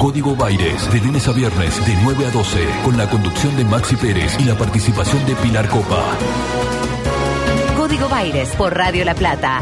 [0.00, 3.96] Código Baires, de lunes a viernes, de 9 a 12, con la conducción de Maxi
[3.96, 6.02] Pérez y la participación de Pilar Copa.
[7.76, 9.60] Código Baires por Radio La Plata.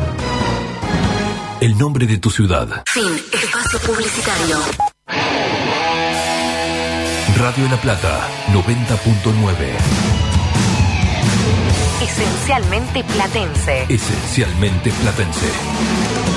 [1.60, 2.84] El nombre de tu ciudad.
[2.86, 3.20] Fin.
[3.32, 4.58] Espacio publicitario.
[7.36, 8.20] Radio la Plata
[8.52, 9.52] 90.9.
[12.00, 13.86] Esencialmente platense.
[13.88, 16.27] Esencialmente platense.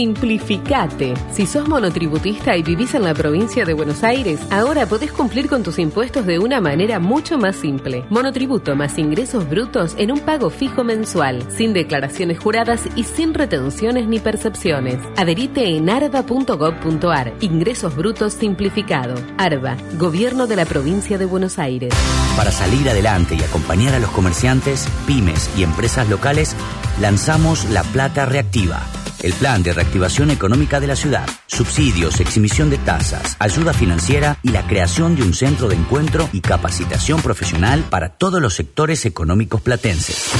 [0.00, 1.12] Simplificate.
[1.30, 5.62] Si sos monotributista y vivís en la provincia de Buenos Aires, ahora podés cumplir con
[5.62, 8.06] tus impuestos de una manera mucho más simple.
[8.08, 14.08] Monotributo más ingresos brutos en un pago fijo mensual, sin declaraciones juradas y sin retenciones
[14.08, 14.96] ni percepciones.
[15.18, 17.34] Adherite en arba.gov.ar.
[17.40, 19.16] Ingresos brutos simplificado.
[19.36, 21.92] Arba, Gobierno de la provincia de Buenos Aires.
[22.38, 26.56] Para salir adelante y acompañar a los comerciantes, pymes y empresas locales,
[27.02, 28.80] lanzamos La Plata Reactiva,
[29.22, 34.50] el plan de reactivación económica de la ciudad, subsidios, exhibición de tasas, ayuda financiera y
[34.50, 39.60] la creación de un centro de encuentro y capacitación profesional para todos los sectores económicos
[39.60, 40.30] platenses.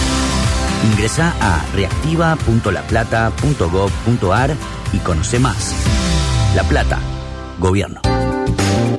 [0.93, 4.57] Ingresa a reactiva.laplata.gov.ar
[4.93, 5.75] y conoce más.
[6.55, 6.99] La Plata,
[7.59, 8.10] Gobierno.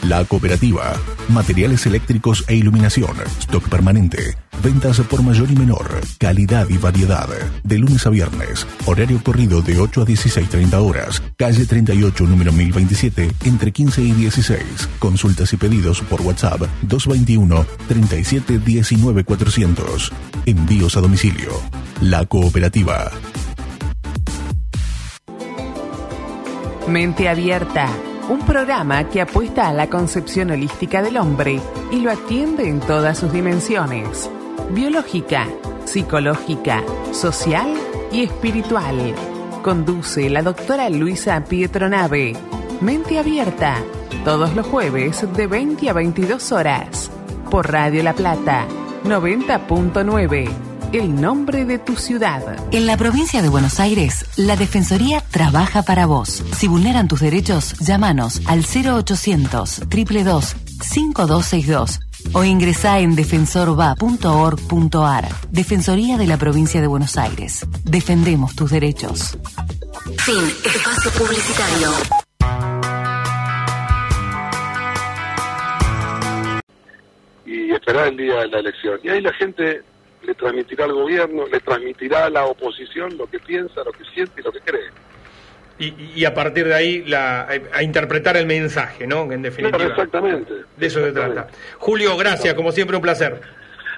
[0.09, 0.95] La cooperativa.
[1.29, 3.17] Materiales eléctricos e iluminación.
[3.41, 4.37] Stock permanente.
[4.63, 6.01] Ventas por mayor y menor.
[6.19, 7.29] Calidad y variedad.
[7.63, 8.67] De lunes a viernes.
[8.87, 11.23] Horario corrido de 8 a 16.30 horas.
[11.37, 14.89] Calle 38, número 1027, entre 15 y 16.
[14.99, 20.13] Consultas y pedidos por WhatsApp 221 37 19 400.
[20.47, 21.53] Envíos a domicilio.
[22.01, 23.11] La cooperativa.
[26.89, 27.89] Mente Abierta,
[28.29, 31.59] un programa que apuesta a la concepción holística del hombre
[31.91, 34.31] y lo atiende en todas sus dimensiones,
[34.71, 35.47] biológica,
[35.85, 36.83] psicológica,
[37.13, 37.73] social
[38.13, 39.15] y espiritual.
[39.63, 42.35] Conduce la doctora Luisa Pietronave.
[42.81, 43.77] Mente Abierta,
[44.25, 47.11] todos los jueves de 20 a 22 horas,
[47.51, 48.67] por Radio La Plata,
[49.05, 50.51] 90.9.
[50.93, 52.43] El nombre de tu ciudad.
[52.71, 56.45] En la provincia de Buenos Aires, la Defensoría trabaja para vos.
[56.57, 65.29] Si vulneran tus derechos, llámanos al 0800 222 5262 o ingresá en defensorva.org.ar.
[65.51, 67.67] Defensoría de la provincia de Buenos Aires.
[67.85, 69.39] Defendemos tus derechos.
[70.19, 70.45] Fin.
[70.65, 71.89] Espacio publicitario.
[77.47, 78.99] y esperar el día de la elección.
[79.03, 79.83] Y ahí la gente
[80.23, 84.41] le transmitirá al gobierno, le transmitirá a la oposición lo que piensa, lo que siente
[84.41, 84.91] y lo que cree.
[85.79, 89.31] Y, y a partir de ahí la, a interpretar el mensaje, ¿no?
[89.33, 89.79] En definitiva.
[89.79, 90.55] Claro, exactamente.
[90.77, 91.49] De eso se trata.
[91.79, 93.41] Julio, gracias, como siempre un placer.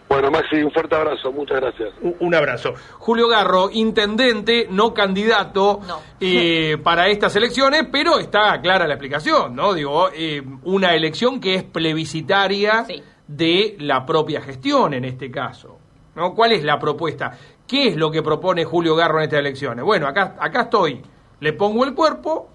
[0.09, 1.91] Bueno, Maxi, un fuerte abrazo, muchas gracias.
[2.01, 2.75] Un, un abrazo.
[2.93, 5.81] Julio Garro, intendente, no candidato
[6.21, 9.75] eh, para estas elecciones, pero está clara la explicación, ¿no?
[9.75, 12.87] Digo, eh, una elección que es plebiscitaria
[13.27, 15.79] de la propia gestión en este caso.
[16.15, 16.35] ¿no?
[16.35, 17.33] ¿Cuál es la propuesta?
[17.67, 19.85] ¿Qué es lo que propone Julio Garro en estas elecciones?
[19.85, 21.03] Bueno, acá, acá estoy.
[21.41, 22.51] Le pongo el cuerpo.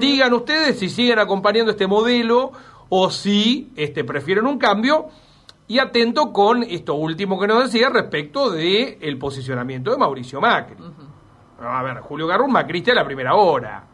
[0.00, 2.52] Digan ustedes si siguen acompañando este modelo
[2.88, 5.06] o si este, prefieren un cambio.
[5.66, 10.76] Y atento con esto último que nos decía respecto del el posicionamiento de Mauricio Macri.
[11.60, 13.84] A ver, Julio Garro un macrista de la primera hora.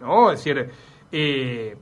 [0.00, 0.30] ¿no?
[0.30, 0.70] Es decir,
[1.12, 1.76] eh,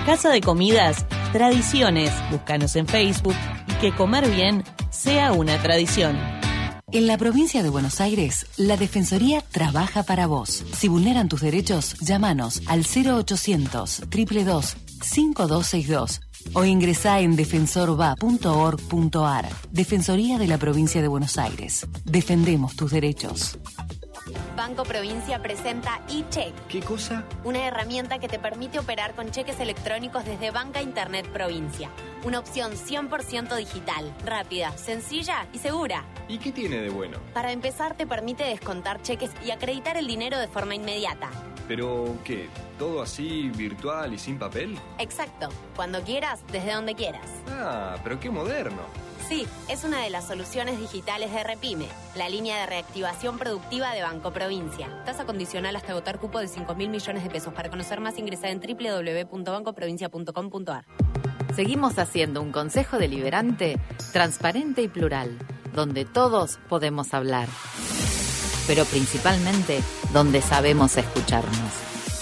[0.08, 2.10] Casa de Comidas Tradiciones.
[2.32, 3.36] Búscanos en Facebook
[3.68, 6.18] y que comer bien sea una tradición.
[6.92, 10.64] En la provincia de Buenos Aires, la Defensoría trabaja para vos.
[10.76, 16.22] Si vulneran tus derechos, llámanos al 0800 222 5262
[16.54, 19.50] o ingresá en defensorva.org.ar.
[19.72, 21.88] Defensoría de la provincia de Buenos Aires.
[22.06, 23.58] Defendemos tus derechos.
[24.56, 27.24] Banco Provincia presenta eCheck, ¿Qué cosa?
[27.44, 31.90] una herramienta que te permite operar con cheques electrónicos desde Banca Internet Provincia.
[32.24, 36.04] Una opción 100% digital, rápida, sencilla y segura.
[36.28, 37.18] ¿Y qué tiene de bueno?
[37.34, 41.30] Para empezar, te permite descontar cheques y acreditar el dinero de forma inmediata.
[41.68, 42.50] ¿Pero qué?
[42.78, 44.78] ¿Todo así virtual y sin papel?
[44.98, 47.30] Exacto, cuando quieras, desde donde quieras.
[47.50, 48.82] Ah, pero qué moderno.
[49.32, 54.02] Sí, es una de las soluciones digitales de Repime, la línea de reactivación productiva de
[54.02, 54.90] Banco Provincia.
[55.06, 57.54] Tasa condicional hasta agotar cupo de 5 mil millones de pesos.
[57.54, 60.86] Para conocer más, ingresa en www.bancoprovincia.com.ar.
[61.56, 63.80] Seguimos haciendo un consejo deliberante
[64.12, 65.40] transparente y plural,
[65.74, 67.48] donde todos podemos hablar,
[68.68, 71.72] pero principalmente donde sabemos escucharnos.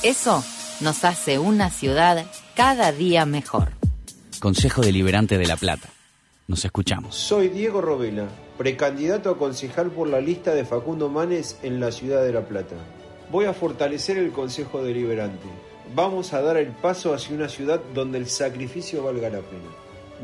[0.03, 0.43] Eso
[0.79, 3.71] nos hace una ciudad cada día mejor.
[4.39, 5.89] Consejo Deliberante de La Plata.
[6.49, 7.13] Nos escuchamos.
[7.13, 8.27] Soy Diego Robela,
[8.57, 12.75] precandidato a concejal por la lista de Facundo Manes en la ciudad de La Plata.
[13.31, 15.45] Voy a fortalecer el Consejo Deliberante.
[15.93, 19.69] Vamos a dar el paso hacia una ciudad donde el sacrificio valga la pena.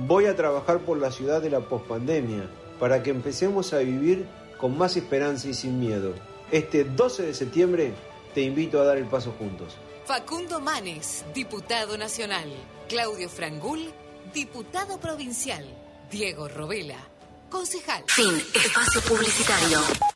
[0.07, 2.49] Voy a trabajar por la ciudad de la pospandemia
[2.79, 4.25] para que empecemos a vivir
[4.57, 6.15] con más esperanza y sin miedo.
[6.51, 7.93] Este 12 de septiembre
[8.33, 9.77] te invito a dar el paso juntos.
[10.05, 12.49] Facundo Manes, diputado nacional.
[12.89, 13.91] Claudio Frangul,
[14.33, 15.84] diputado provincial.
[16.09, 16.97] Diego Robela,
[17.49, 18.03] concejal.
[18.07, 18.35] Fin.
[18.53, 20.14] Espacio Publicitario.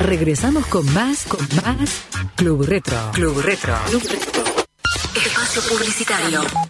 [0.00, 2.02] Regresamos con más, con más
[2.36, 2.98] Club Retro.
[3.14, 3.74] Club Retro.
[5.14, 6.69] Espacio Publicitario.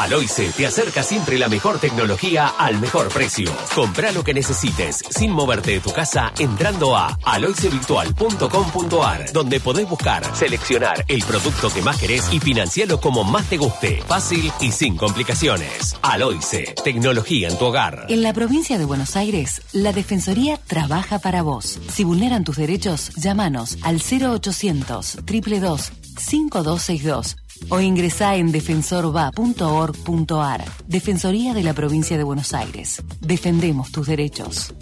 [0.00, 3.52] Aloice te acerca siempre la mejor tecnología al mejor precio.
[3.74, 10.24] Compra lo que necesites sin moverte de tu casa entrando a aloicevirtual.com.ar, donde podés buscar,
[10.34, 14.96] seleccionar el producto que más querés y financiarlo como más te guste, fácil y sin
[14.96, 15.94] complicaciones.
[16.00, 18.06] Aloice, tecnología en tu hogar.
[18.08, 21.78] En la provincia de Buenos Aires, la Defensoría trabaja para vos.
[21.92, 27.36] Si vulneran tus derechos, llámanos al 0800 222 5262
[27.68, 30.64] o ingresá en defensorva.org.ar.
[30.86, 33.02] Defensoría de la Provincia de Buenos Aires.
[33.20, 34.72] Defendemos tus derechos.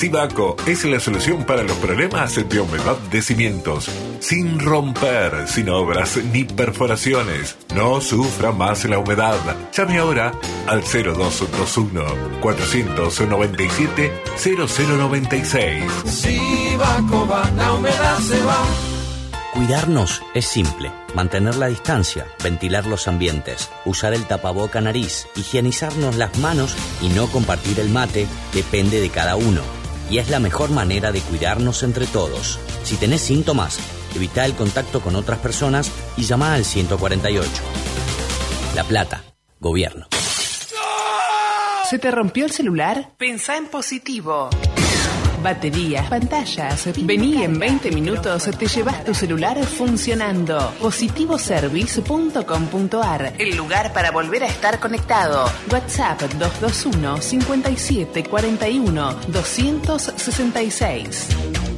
[0.00, 3.90] Sibaco es la solución para los problemas de humedad de cimientos.
[4.20, 7.58] Sin romper, sin obras ni perforaciones.
[7.74, 9.36] No sufra más la humedad.
[9.76, 10.32] Llame ahora
[10.66, 12.02] al 0221
[12.40, 15.84] 497 0096.
[16.06, 18.89] Sibaco va, la humedad se va.
[19.60, 20.90] Cuidarnos es simple.
[21.14, 27.26] Mantener la distancia, ventilar los ambientes, usar el tapaboca nariz, higienizarnos las manos y no
[27.26, 29.60] compartir el mate depende de cada uno.
[30.08, 32.58] Y es la mejor manera de cuidarnos entre todos.
[32.84, 33.78] Si tenés síntomas,
[34.16, 37.50] evita el contacto con otras personas y llama al 148.
[38.74, 39.24] La Plata,
[39.58, 40.06] Gobierno.
[41.90, 43.12] ¿Se te rompió el celular?
[43.18, 44.48] Pensá en positivo.
[45.42, 46.88] Baterías, pantallas.
[47.02, 50.72] Vení en 20 minutos, te llevas tu celular funcionando.
[50.80, 55.50] Positivoservice.com.ar, el lugar para volver a estar conectado.
[55.70, 61.69] WhatsApp 221 57 41 266.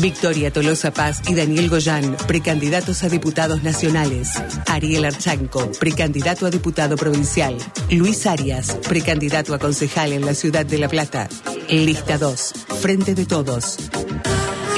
[0.00, 4.30] Victoria Tolosa Paz y Daniel Goyán, precandidatos a diputados nacionales.
[4.66, 7.56] Ariel Archanco, precandidato a diputado provincial.
[7.90, 11.28] Luis Arias, precandidato a concejal en la ciudad de La Plata.
[11.68, 13.78] Lista 2, Frente de Todos.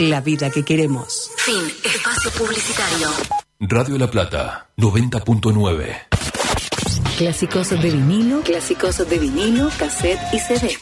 [0.01, 1.31] La vida que queremos.
[1.37, 1.73] Fin.
[1.85, 3.09] Espacio publicitario.
[3.61, 5.97] Radio La Plata, 90.9.
[7.19, 10.79] Clásicos de vinilo, clásicos de vinilo, cassette y CD.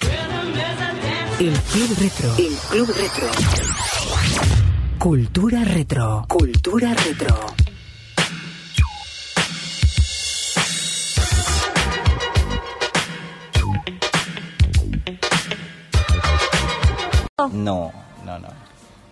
[1.38, 2.34] El Club Retro.
[2.36, 3.85] El Club Retro.
[5.06, 6.24] Cultura Retro.
[6.26, 7.36] Cultura Retro.
[17.52, 17.92] No,
[18.24, 18.48] no, no.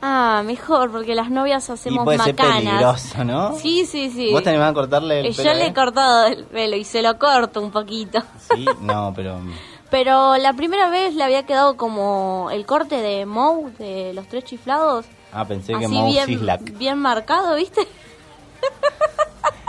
[0.03, 2.59] Ah, mejor, porque las novias Y hacemos puede ser macanas.
[2.65, 3.57] peligroso, ¿no?
[3.59, 4.31] Sí, sí, sí.
[4.33, 5.49] ¿Vos te animás a cortarle el Eh, pelo?
[5.51, 5.75] Yo le he él?
[5.75, 8.23] cortado el pelo y se lo corto un poquito.
[8.55, 9.39] Sí, no, pero...
[9.91, 14.43] Pero la primera vez le había quedado como el corte de Moe de los tres
[14.43, 15.07] chiflados.
[15.35, 16.79] Ah, pensé que así Moe bien, Sislak.
[16.79, 17.81] bien marcado, ¿viste?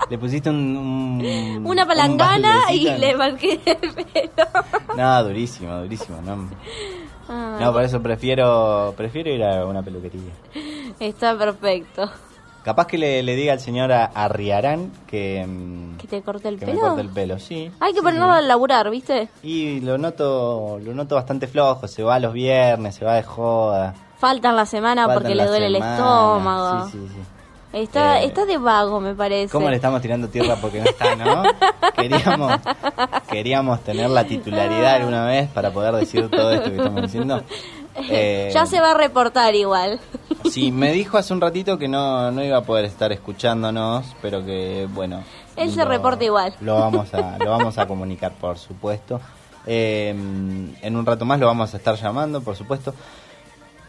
[0.10, 0.78] Le pusiste un...
[0.78, 4.48] un- Una un palangana y le marqué el pelo.
[4.96, 6.22] No, durísimo, durísimo.
[6.22, 6.50] No,
[7.28, 10.32] Ah, no por eso prefiero prefiero ir a una peluquería.
[11.00, 12.08] Está perfecto.
[12.64, 16.60] Capaz que le, le diga al señor a- Arriarán que, mm, ¿Que te corte el
[16.60, 16.84] que me pelo?
[16.90, 17.72] corte el pelo, sí.
[17.80, 19.30] Hay que ponerlo a laburar, ¿viste?
[19.42, 23.96] Y lo noto lo noto bastante flojo, se va los viernes, se va de joda.
[24.18, 26.88] Faltan la semana Faltan porque le duele el estómago.
[26.90, 27.22] Sí, sí, sí.
[27.74, 29.52] Está, Eh, está de vago, me parece.
[29.52, 31.44] ¿Cómo le estamos tirando tierra porque no está, no?
[31.96, 32.54] Queríamos,
[33.30, 37.44] queríamos tener la titularidad alguna vez para poder decir todo esto que estamos diciendo.
[38.10, 40.02] Eh, ya se va a reportar igual.
[40.52, 44.44] Sí, me dijo hace un ratito que no, no iba a poder estar escuchándonos, pero
[44.46, 45.24] que, bueno.
[45.56, 46.54] Él se reporta igual.
[46.60, 49.22] Lo vamos a, lo vamos a comunicar, por supuesto.
[49.66, 52.94] Eh, en un rato más lo vamos a estar llamando, por supuesto.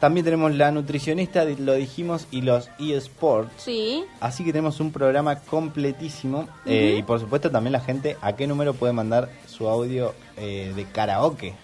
[0.00, 3.50] También tenemos la nutricionista, lo dijimos, y los eSports.
[3.56, 4.04] Sí.
[4.20, 6.46] Así que tenemos un programa completísimo.
[6.66, 10.72] eh, y por supuesto también la gente, ¿a qué número puede mandar su audio eh,
[10.76, 11.54] de karaoke?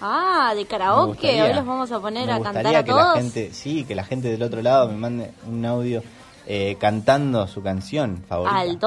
[0.00, 1.08] Ah, de karaoke.
[1.12, 3.04] gustaría- Hoy los vamos a poner a cantar a que todos.
[3.16, 6.02] la gente, sí, que la gente del otro lado me mande un audio
[6.46, 8.56] eh, cantando su canción favorita.
[8.60, 8.78] Al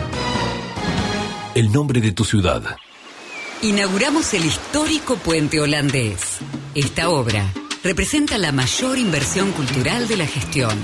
[1.55, 2.61] El nombre de tu ciudad.
[3.61, 6.39] Inauguramos el histórico puente holandés.
[6.75, 7.45] Esta obra
[7.83, 10.77] representa la mayor inversión cultural de la gestión,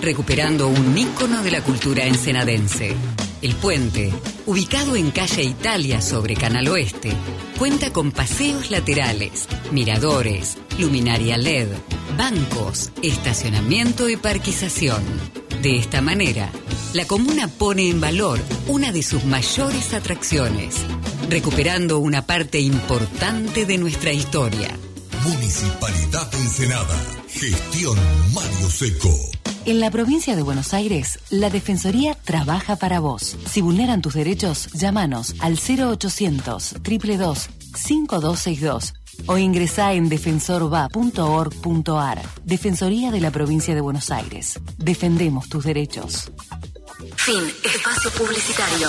[0.00, 2.96] recuperando un ícono de la cultura ensenadense.
[3.42, 4.12] El puente,
[4.46, 7.12] ubicado en calle Italia sobre Canal Oeste,
[7.58, 11.68] cuenta con paseos laterales, miradores, luminaria LED,
[12.16, 15.04] bancos, estacionamiento y parquización.
[15.60, 16.50] De esta manera,
[16.94, 20.76] la comuna pone en valor una de sus mayores atracciones,
[21.28, 24.70] recuperando una parte importante de nuestra historia.
[25.24, 26.96] Municipalidad Ensenada.
[27.28, 27.98] Gestión
[28.32, 29.35] Mario Seco.
[29.66, 33.36] En la provincia de Buenos Aires, la Defensoría trabaja para vos.
[33.46, 38.94] Si vulneran tus derechos, llámanos al 0800 222 5262
[39.26, 42.22] o ingresá en defensorva.org.ar.
[42.44, 44.60] Defensoría de la provincia de Buenos Aires.
[44.78, 46.30] Defendemos tus derechos.
[47.16, 47.42] Fin.
[47.64, 48.88] Espacio publicitario.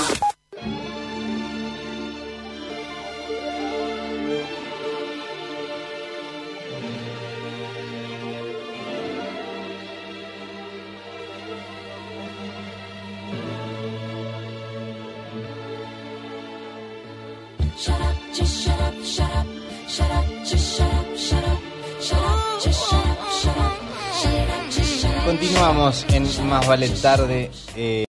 [25.27, 27.51] Continuamos en Más Vale Tarde.
[27.75, 28.05] eh,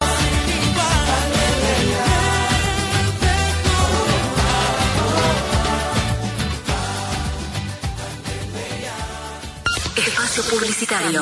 [9.95, 11.21] Espacio publicitario.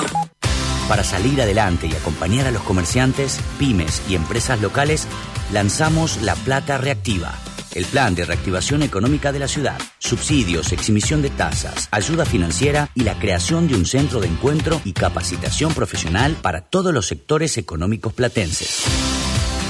[0.87, 5.09] Para salir adelante y acompañar a los comerciantes, pymes y empresas locales,
[5.51, 7.33] lanzamos La Plata Reactiva,
[7.75, 13.03] el plan de reactivación económica de la ciudad, subsidios, exhibición de tasas, ayuda financiera y
[13.03, 18.13] la creación de un centro de encuentro y capacitación profesional para todos los sectores económicos
[18.13, 18.85] platenses.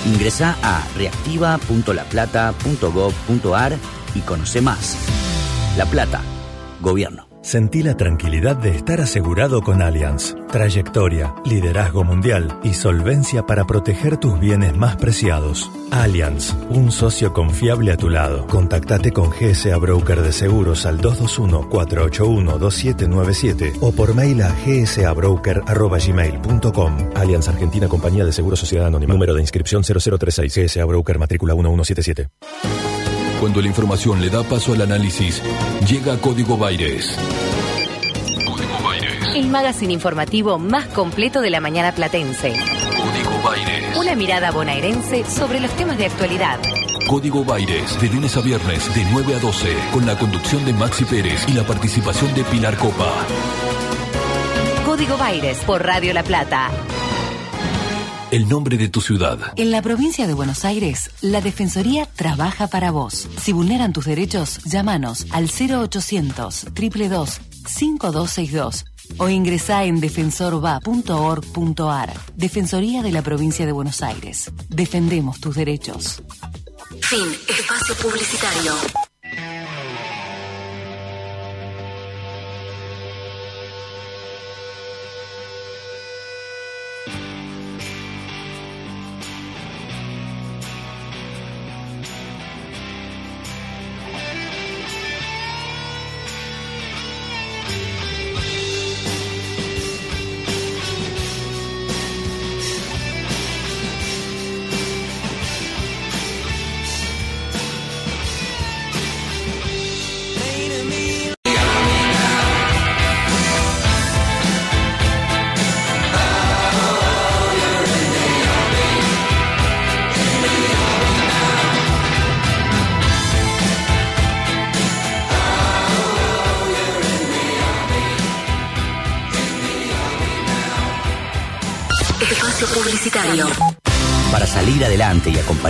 [0.05, 3.77] Ingresa a reactiva.laplata.gov.ar
[4.15, 4.97] y conoce más.
[5.77, 6.21] La Plata,
[6.81, 7.30] Gobierno.
[7.41, 10.35] Sentí la tranquilidad de estar asegurado con Allianz.
[10.51, 15.71] Trayectoria, liderazgo mundial y solvencia para proteger tus bienes más preciados.
[15.89, 18.45] Allianz, un socio confiable a tu lado.
[18.45, 26.97] Contactate con GSA Broker de Seguros al 221-481-2797 o por mail a gsabroker.gmail.com.
[27.15, 29.13] Allianz Argentina Compañía de Seguros Sociedad Anónima.
[29.13, 30.55] Número de inscripción 0036.
[30.55, 33.00] GSA Broker matrícula 1177.
[33.41, 35.41] Cuando la información le da paso al análisis,
[35.89, 37.17] llega Código Baires.
[39.35, 42.53] El magazine informativo más completo de la mañana platense.
[42.53, 43.97] Código Baires.
[43.97, 46.59] Una mirada bonaerense sobre los temas de actualidad.
[47.07, 51.05] Código Baires, de lunes a viernes, de 9 a 12, con la conducción de Maxi
[51.05, 53.11] Pérez y la participación de Pilar Copa.
[54.85, 56.69] Código Baires por Radio La Plata.
[58.31, 59.37] El nombre de tu ciudad.
[59.57, 63.27] En la provincia de Buenos Aires, la Defensoría trabaja para vos.
[63.37, 68.85] Si vulneran tus derechos, llámanos al 0800 222 5262
[69.17, 72.13] o ingresá en defensorva.org.ar.
[72.37, 74.49] Defensoría de la provincia de Buenos Aires.
[74.69, 76.23] Defendemos tus derechos.
[77.01, 77.27] Fin.
[77.49, 78.71] Espacio publicitario.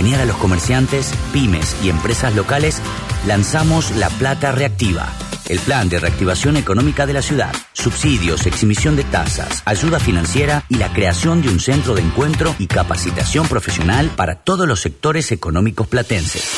[0.02, 2.82] Acompañar a los comerciantes, pymes y empresas locales,
[3.24, 5.06] lanzamos La Plata Reactiva,
[5.48, 10.74] el plan de reactivación económica de la ciudad, subsidios, exhibición de tasas, ayuda financiera y
[10.74, 15.86] la creación de un centro de encuentro y capacitación profesional para todos los sectores económicos
[15.86, 16.56] platenses.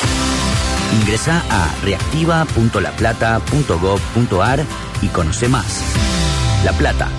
[0.99, 4.65] Ingresa a reactiva.laplata.gov.ar
[5.03, 5.83] y conoce más.
[6.63, 7.11] La Plata,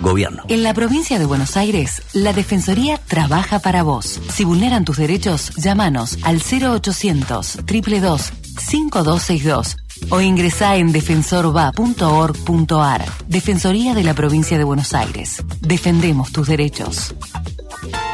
[0.00, 0.44] Gobierno.
[0.48, 4.20] En la provincia de Buenos Aires, la Defensoría trabaja para vos.
[4.32, 9.76] Si vulneran tus derechos, llámanos al 0800 322 5262
[10.10, 13.04] o ingresá en defensorva.org.ar.
[13.26, 15.42] Defensoría de la provincia de Buenos Aires.
[15.60, 17.14] Defendemos tus derechos.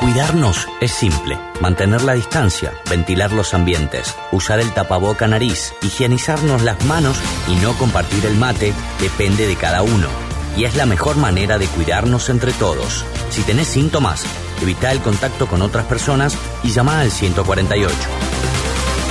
[0.01, 1.39] Cuidarnos es simple.
[1.61, 7.17] Mantener la distancia, ventilar los ambientes, usar el tapaboca nariz, higienizarnos las manos
[7.49, 10.34] y no compartir el mate depende de cada uno.
[10.57, 13.05] Y es la mejor manera de cuidarnos entre todos.
[13.31, 14.25] Si tenés síntomas,
[14.63, 17.95] evita el contacto con otras personas y llama al 148.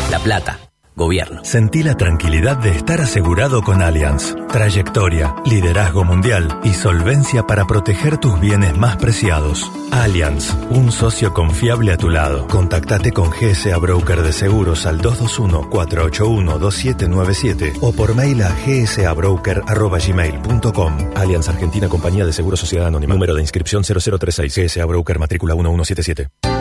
[0.10, 0.63] La Plata.
[0.96, 1.44] Gobierno.
[1.44, 4.36] Sentí la tranquilidad de estar asegurado con Allianz.
[4.52, 9.72] Trayectoria, liderazgo mundial y solvencia para proteger tus bienes más preciados.
[9.92, 12.46] Allianz, un socio confiable a tu lado.
[12.48, 20.98] Contactate con GSA Broker de Seguros al 221-481-2797 o por mail a gsabroker.gmail.com.
[21.16, 23.16] Allianz Argentina Compañía de Seguros Sociedad Anónima.
[23.16, 24.56] Número de inscripción 0036.
[24.56, 26.53] GSA Broker matrícula 1177.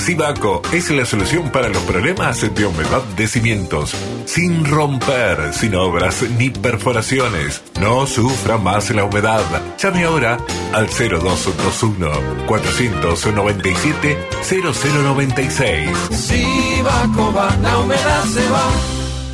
[0.00, 3.94] Sibaco es la solución para los problemas de humedad de cimientos.
[4.24, 7.62] Sin romper, sin obras ni perforaciones.
[7.80, 9.44] No sufra más la humedad.
[9.78, 10.38] Llame ahora
[10.72, 15.90] al 0221 497 0096.
[16.10, 18.70] Sibaco va, la humedad se va.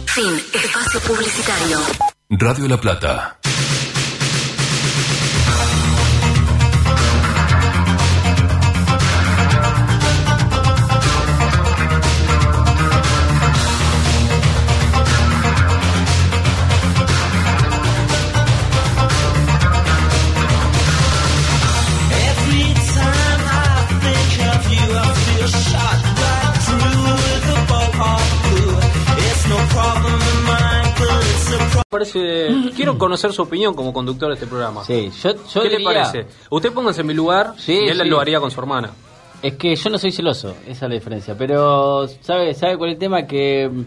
[0.07, 0.41] Fin.
[0.53, 1.79] Espacio publicitario.
[2.31, 3.39] Radio La Plata.
[31.97, 34.85] Parece, quiero conocer su opinión como conductor de este programa.
[34.85, 36.27] Sí, yo, yo ¿Qué le parece?
[36.51, 38.09] Usted póngase en mi lugar Sí, y él sí.
[38.09, 38.91] lo haría con su hermana.
[39.43, 41.35] Es que yo no soy celoso, esa es la diferencia.
[41.37, 43.27] Pero, ¿sabe, sabe cuál es el tema?
[43.27, 43.69] Que.
[43.71, 43.85] mm,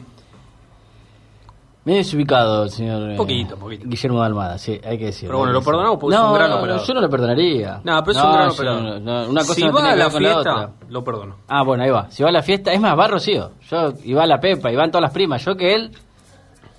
[1.85, 3.11] Me he desubicado, señor.
[3.11, 3.85] eh, Poquito, poquito.
[3.87, 5.29] Guillermo de Almada, sí, hay que decirlo.
[5.29, 6.85] Pero bueno, lo perdonamos porque es no, un gran operador.
[6.85, 7.81] Yo no lo perdonaría.
[7.83, 8.81] No, pero es un gran operador.
[8.83, 11.35] no- no, una cosa si va a la fiesta, lo perdono.
[11.47, 12.11] Ah, bueno, ahí va.
[12.11, 13.51] Si va a la fiesta, es más, va Rocío.
[13.69, 15.43] Yo, y va la Pepa, y van todas las primas.
[15.43, 15.91] Yo que él,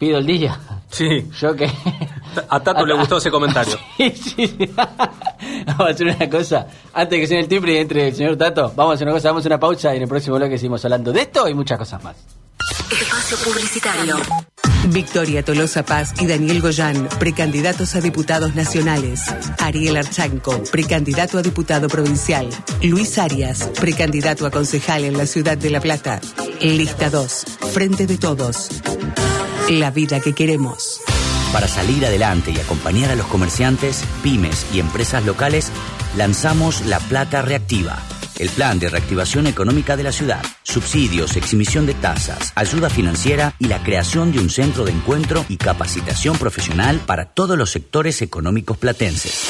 [0.00, 0.58] pido el día.
[0.90, 1.28] Sí.
[1.38, 1.70] Yo que.
[2.48, 3.76] A Tato le gustó ese comentario.
[3.96, 4.70] Sí, sí, sí.
[5.66, 6.66] Vamos a hacer una cosa.
[6.92, 9.14] Antes de que suene el timbre y entre el señor Tato, vamos a hacer una
[9.14, 11.54] cosa, vamos a una pausa y en el próximo bloque seguimos hablando de esto y
[11.54, 12.16] muchas cosas más.
[12.90, 14.16] Espacio publicitario.
[14.88, 19.26] Victoria Tolosa Paz y Daniel Goyán, precandidatos a diputados nacionales.
[19.58, 22.48] Ariel Archanco, precandidato a diputado provincial.
[22.82, 26.20] Luis Arias, precandidato a concejal en la ciudad de La Plata.
[26.60, 28.70] Lista 2, Frente de Todos.
[29.68, 31.00] La vida que queremos.
[31.52, 35.70] Para salir adelante y acompañar a los comerciantes, pymes y empresas locales,
[36.16, 37.98] lanzamos La Plata Reactiva,
[38.38, 43.66] el plan de reactivación económica de la ciudad, subsidios, exhibición de tasas, ayuda financiera y
[43.66, 48.78] la creación de un centro de encuentro y capacitación profesional para todos los sectores económicos
[48.78, 49.48] platenses.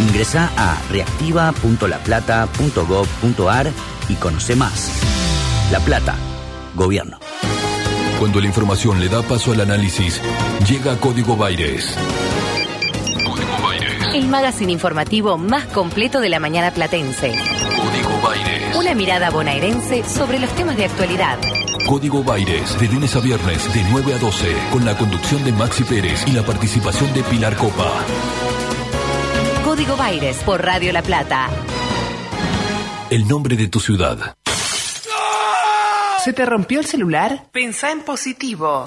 [0.00, 3.70] Ingresa a reactiva.laplata.gov.ar
[4.08, 4.90] y conoce más.
[5.70, 6.16] La Plata,
[6.74, 7.18] Gobierno.
[8.20, 10.20] Cuando la información le da paso al análisis,
[10.68, 11.96] llega Código Baires.
[13.24, 14.14] Código Baires.
[14.14, 17.32] El magazine informativo más completo de la mañana platense.
[17.32, 18.76] Código Baires.
[18.76, 21.38] Una mirada bonaerense sobre los temas de actualidad.
[21.86, 25.84] Código Baires, de lunes a viernes, de 9 a 12, con la conducción de Maxi
[25.84, 27.90] Pérez y la participación de Pilar Copa.
[29.64, 31.48] Código Baires por Radio La Plata.
[33.08, 34.36] El nombre de tu ciudad.
[36.24, 37.44] ¿Se te rompió el celular?
[37.50, 38.84] Pensá en positivo.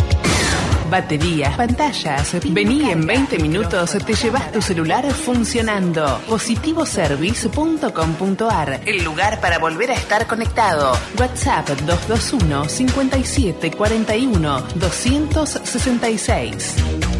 [0.92, 2.36] Baterías, pantallas.
[2.54, 6.22] Vení en 20 minutos, te llevas tu celular funcionando.
[6.30, 10.96] Positivoservice.com.ar, el lugar para volver a estar conectado.
[11.18, 17.13] WhatsApp 221 57 41 266.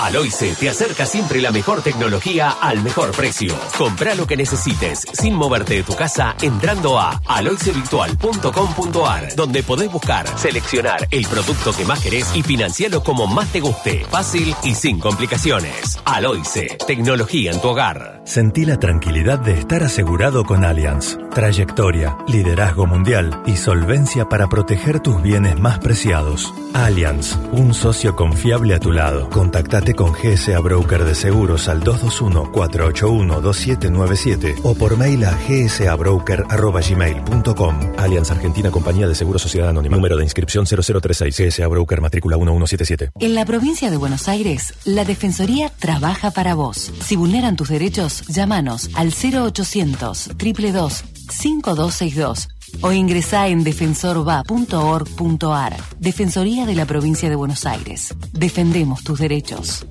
[0.00, 3.54] Aloice te acerca siempre la mejor tecnología al mejor precio.
[3.76, 10.26] Compra lo que necesites sin moverte de tu casa entrando a aloicevirtual.com.ar, donde podés buscar,
[10.38, 14.06] seleccionar el producto que más querés y financiarlo como más te guste.
[14.10, 15.98] Fácil y sin complicaciones.
[16.06, 18.19] Aloice, tecnología en tu hogar.
[18.30, 21.18] Sentí la tranquilidad de estar asegurado con Allianz.
[21.34, 26.54] Trayectoria, liderazgo mundial y solvencia para proteger tus bienes más preciados.
[26.72, 29.28] Allianz, un socio confiable a tu lado.
[29.30, 37.80] Contactate con GSA Broker de Seguros al 221-481-2797 o por mail a gsabroker.gmail.com.
[37.98, 39.96] Allianz Argentina Compañía de Seguros Sociedad Anónima.
[39.96, 43.10] Número de inscripción 0036 GSA Broker matrícula 1177.
[43.18, 46.92] En la provincia de Buenos Aires, la Defensoría trabaja para vos.
[47.04, 52.48] Si vulneran tus derechos, llámanos al 0800 222 5262
[52.82, 55.76] o ingresá en defensorva.org.ar.
[55.98, 58.14] Defensoría de la Provincia de Buenos Aires.
[58.32, 59.86] Defendemos tus derechos.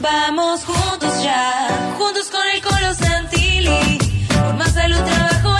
[0.00, 3.98] Vamos juntos ya, juntos con el Colo Santilli,
[4.28, 5.51] por más salud, trabajo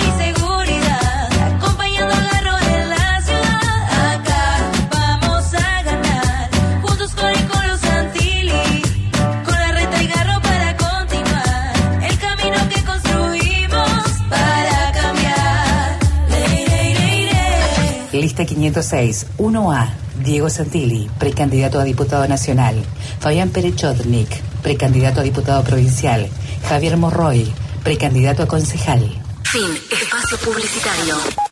[18.32, 19.90] Lista 506, 1A.
[20.24, 22.82] Diego Santilli, precandidato a diputado nacional.
[23.20, 26.26] Fabián Perechotnik, precandidato a diputado provincial.
[26.66, 27.52] Javier Morroy,
[27.84, 29.04] precandidato a concejal.
[29.44, 29.68] Fin.
[29.90, 31.51] Espacio publicitario.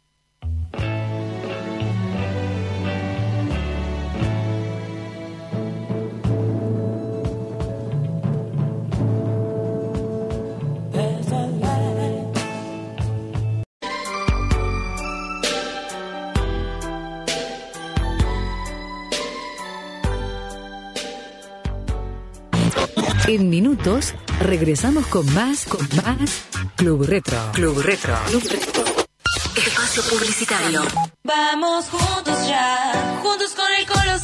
[23.26, 26.42] En minutos regresamos con más, con más
[26.76, 27.38] Club Retro.
[27.52, 28.16] Club Retro.
[28.26, 28.84] Club Retro.
[29.56, 30.82] Espacio publicitario.
[31.22, 34.18] Vamos juntos ya, juntos con el Colo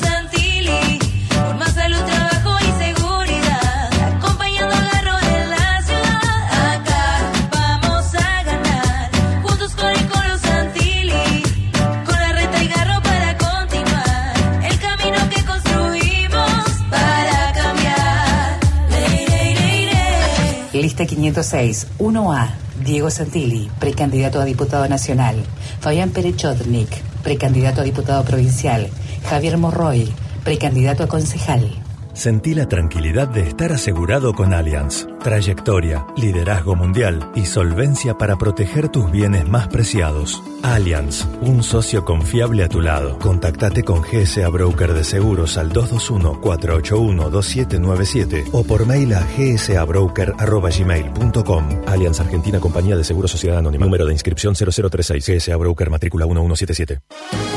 [20.97, 22.55] Lista 506, 1A.
[22.82, 25.36] Diego Santilli, precandidato a diputado nacional.
[25.78, 26.88] Fabián Perechotnik,
[27.22, 28.88] precandidato a diputado provincial.
[29.28, 30.09] Javier Morroy,
[30.42, 31.86] precandidato a concejal.
[32.17, 35.07] Sentí la tranquilidad de estar asegurado con Allianz.
[35.23, 40.43] Trayectoria, liderazgo mundial y solvencia para proteger tus bienes más preciados.
[40.62, 43.19] Allianz, un socio confiable a tu lado.
[43.19, 51.69] Contactate con GSA Broker de Seguros al 221-481-2797 o por mail a gsabroker.gmail.com.
[51.87, 53.85] Allianz Argentina Compañía de Seguros Sociedad Anónima.
[53.85, 57.56] Número de inscripción 0036 GSA Broker matrícula 1177.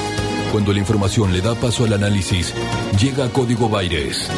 [0.52, 2.56] Cuando la información le da paso al análisis,
[3.00, 4.30] llega Código Baires.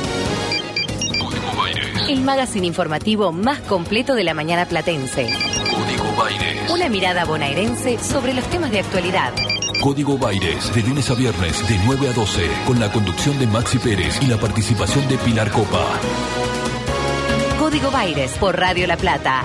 [2.09, 5.29] El magazine informativo más completo de la mañana platense.
[5.69, 6.69] Código Baires.
[6.69, 9.31] Una mirada bonaerense sobre los temas de actualidad.
[9.81, 13.79] Código Baires, de lunes a viernes, de 9 a 12, con la conducción de Maxi
[13.79, 15.85] Pérez y la participación de Pilar Copa.
[17.57, 19.43] Código Baires por Radio La Plata.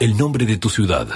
[0.00, 1.06] El nombre de tu ciudad.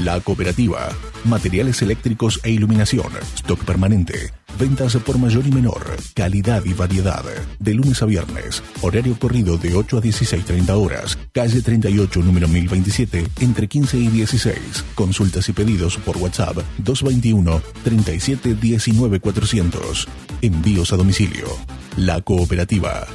[0.00, 0.88] La Cooperativa.
[1.24, 3.06] Materiales eléctricos e iluminación.
[3.36, 4.32] Stock permanente.
[4.58, 5.96] Ventas por mayor y menor.
[6.14, 7.24] Calidad y variedad.
[7.58, 8.62] De lunes a viernes.
[8.82, 11.18] Horario corrido de 8 a 16.30 horas.
[11.32, 14.84] Calle 38, número 1027, entre 15 y 16.
[14.94, 20.08] Consultas y pedidos por WhatsApp 221 37 19 400.
[20.42, 21.46] Envíos a domicilio.
[21.96, 23.06] La Cooperativa.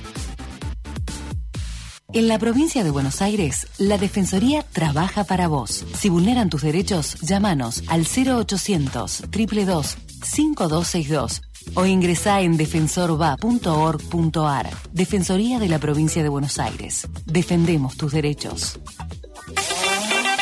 [2.16, 5.84] En la provincia de Buenos Aires, la Defensoría trabaja para vos.
[5.98, 11.42] Si vulneran tus derechos, llámanos al 0800 222 5262
[11.74, 14.70] o ingresá en defensorva.org.ar.
[14.94, 17.06] Defensoría de la provincia de Buenos Aires.
[17.26, 18.80] Defendemos tus derechos.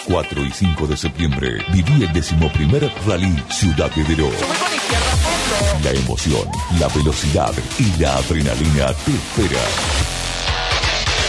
[0.06, 4.30] 4 y 5 de septiembre viví el decimoprimer Rally Ciudad de.
[5.84, 6.48] La emoción,
[6.80, 10.03] la velocidad y la adrenalina te espera.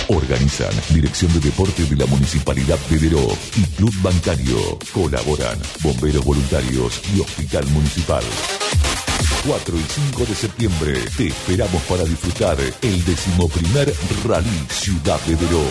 [0.09, 3.27] Organizan Dirección de Deporte de la Municipalidad de Deró
[3.57, 4.79] y Club Bancario.
[4.93, 8.23] Colaboran Bomberos Voluntarios y Hospital Municipal.
[9.47, 13.93] 4 y 5 de septiembre te esperamos para disfrutar el decimoprimer
[14.27, 15.65] Rally Ciudad de Deró.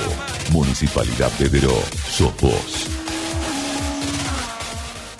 [0.52, 1.84] Municipalidad de Deró.
[2.10, 2.88] Sos vos.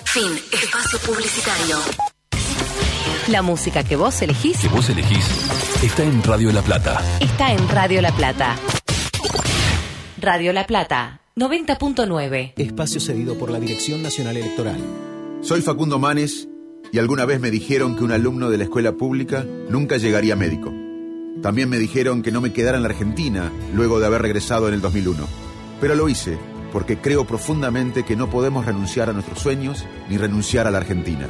[0.04, 0.40] Fin.
[0.52, 1.78] Espacio publicitario.
[3.28, 5.24] La música que vos elegís Que vos elegís
[5.82, 7.02] está en Radio La Plata.
[7.20, 8.56] Está en Radio La Plata.
[10.16, 12.52] Radio La Plata, 90.9.
[12.56, 14.78] Espacio cedido por la Dirección Nacional Electoral.
[15.40, 16.48] Soy Facundo Manes
[16.92, 20.72] y alguna vez me dijeron que un alumno de la escuela pública nunca llegaría médico.
[21.42, 24.74] También me dijeron que no me quedara en la Argentina luego de haber regresado en
[24.74, 25.26] el 2001.
[25.80, 26.38] Pero lo hice
[26.72, 31.26] porque creo profundamente que no podemos renunciar a nuestros sueños ni renunciar a la Argentina.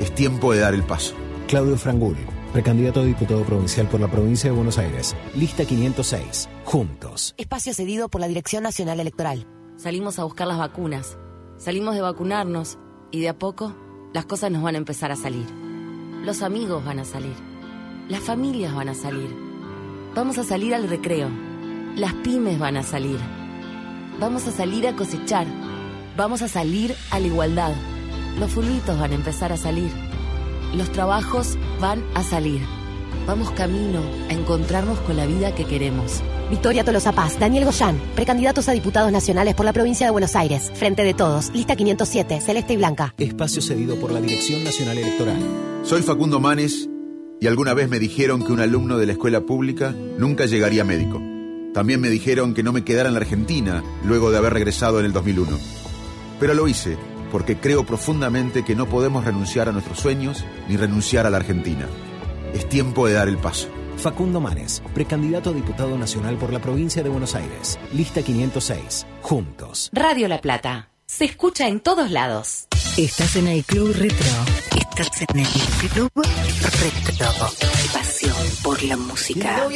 [0.00, 1.14] Es tiempo de dar el paso.
[1.46, 2.16] Claudio Frangul,
[2.52, 5.14] precandidato a diputado provincial por la provincia de Buenos Aires.
[5.34, 6.48] Lista 506.
[6.64, 7.34] Juntos.
[7.36, 9.46] Espacio cedido por la Dirección Nacional Electoral.
[9.76, 11.18] Salimos a buscar las vacunas.
[11.56, 12.78] Salimos de vacunarnos
[13.10, 13.74] y de a poco
[14.12, 15.46] las cosas nos van a empezar a salir.
[16.24, 17.34] Los amigos van a salir.
[18.08, 19.28] Las familias van a salir.
[20.14, 21.28] Vamos a salir al recreo.
[21.94, 23.18] Las pymes van a salir.
[24.18, 25.46] Vamos a salir a cosechar.
[26.16, 27.72] Vamos a salir a la igualdad.
[28.38, 30.07] Los fulbitos van a empezar a salir.
[30.74, 32.60] Los trabajos van a salir.
[33.26, 36.22] Vamos camino a encontrarnos con la vida que queremos.
[36.50, 40.70] Victoria Tolosa Paz, Daniel Goyán, precandidatos a diputados nacionales por la provincia de Buenos Aires.
[40.74, 43.14] Frente de todos, lista 507, celeste y blanca.
[43.18, 45.38] Espacio cedido por la Dirección Nacional Electoral.
[45.82, 46.88] Soy Facundo Manes
[47.40, 51.22] y alguna vez me dijeron que un alumno de la escuela pública nunca llegaría médico.
[51.74, 55.06] También me dijeron que no me quedara en la Argentina luego de haber regresado en
[55.06, 55.58] el 2001.
[56.40, 56.96] Pero lo hice
[57.30, 61.86] porque creo profundamente que no podemos renunciar a nuestros sueños ni renunciar a la Argentina.
[62.54, 63.68] Es tiempo de dar el paso.
[63.96, 67.78] Facundo Manes, precandidato a diputado nacional por la provincia de Buenos Aires.
[67.92, 69.06] Lista 506.
[69.22, 69.90] Juntos.
[69.92, 70.90] Radio La Plata.
[71.06, 72.68] Se escucha en todos lados.
[72.96, 74.26] Estás en el Club Retro.
[74.76, 75.46] Estás en el
[75.90, 77.28] Club Retro.
[77.92, 79.66] Pasión por la música.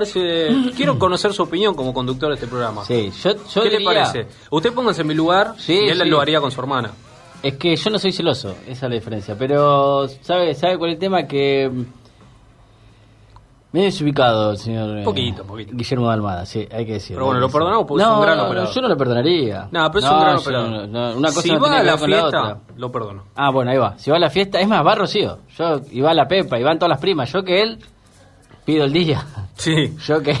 [0.00, 2.84] Parece, quiero conocer su opinión como conductor de este programa.
[2.84, 4.28] Sí, yo, yo ¿Qué le parece?
[4.48, 6.08] Usted póngase en mi lugar Sí, y él sí.
[6.08, 6.92] lo haría con su hermana.
[7.42, 9.34] Es que yo no soy celoso, esa es la diferencia.
[9.36, 11.24] Pero, ¿sabe, sabe cuál es el tema?
[11.26, 11.68] Que.
[11.72, 11.84] mm,
[13.72, 14.98] Me he desubicado, señor.
[14.98, 15.72] eh, Poquito, poquito.
[15.74, 17.16] Guillermo de Almada, sí, hay que decirlo.
[17.16, 18.72] Pero bueno, lo perdonamos porque es no, un gran no, operador.
[18.72, 19.68] Yo no lo perdonaría.
[19.72, 20.88] No, pero es un gran operador.
[20.88, 23.24] no- una cosa si va a la fiesta, lo perdono.
[23.34, 23.98] Ah, bueno, ahí va.
[23.98, 25.38] Si va a la fiesta, es más, va Rocío.
[25.58, 27.32] Yo, y va la Pepa, y van todas las primas.
[27.32, 27.78] Yo que él,
[28.70, 29.26] pido el día.
[29.56, 29.96] Sí.
[30.06, 30.36] Yo que.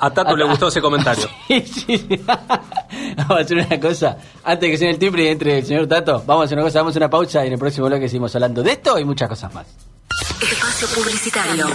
[0.00, 1.28] A Tato le gustó ese comentario.
[1.46, 2.20] Sí, sí, sí.
[2.26, 4.16] Vamos a hacer una cosa.
[4.42, 6.64] Antes de que suene el timbre y entre el señor Tato, vamos a hacer una
[6.64, 6.78] cosa.
[6.80, 9.54] Damos una pausa y en el próximo bloque seguimos hablando de esto y muchas cosas
[9.54, 9.66] más.
[10.40, 11.66] Espacio publicitario.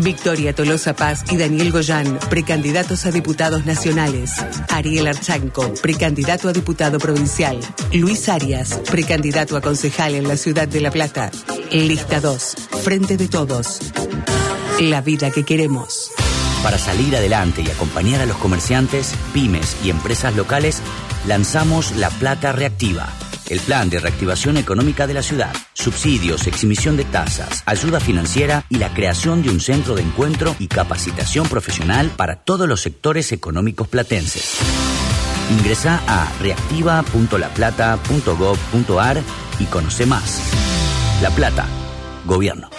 [0.00, 4.44] Victoria Tolosa Paz y Daniel Goyán, precandidatos a diputados nacionales.
[4.70, 7.60] Ariel Archanco, precandidato a diputado provincial.
[7.92, 11.30] Luis Arias, precandidato a concejal en la ciudad de La Plata.
[11.70, 13.78] Lista 2, Frente de Todos.
[14.80, 16.10] La vida que queremos.
[16.62, 20.82] Para salir adelante y acompañar a los comerciantes, pymes y empresas locales,
[21.28, 23.08] lanzamos La Plata Reactiva,
[23.48, 28.78] el plan de reactivación económica de la ciudad, subsidios, exhibición de tasas, ayuda financiera y
[28.78, 33.86] la creación de un centro de encuentro y capacitación profesional para todos los sectores económicos
[33.86, 34.56] platenses.
[35.52, 39.22] Ingresa a reactiva.laplata.gov.ar
[39.60, 40.40] y conoce más.
[41.22, 41.68] La Plata,
[42.24, 42.70] Gobierno.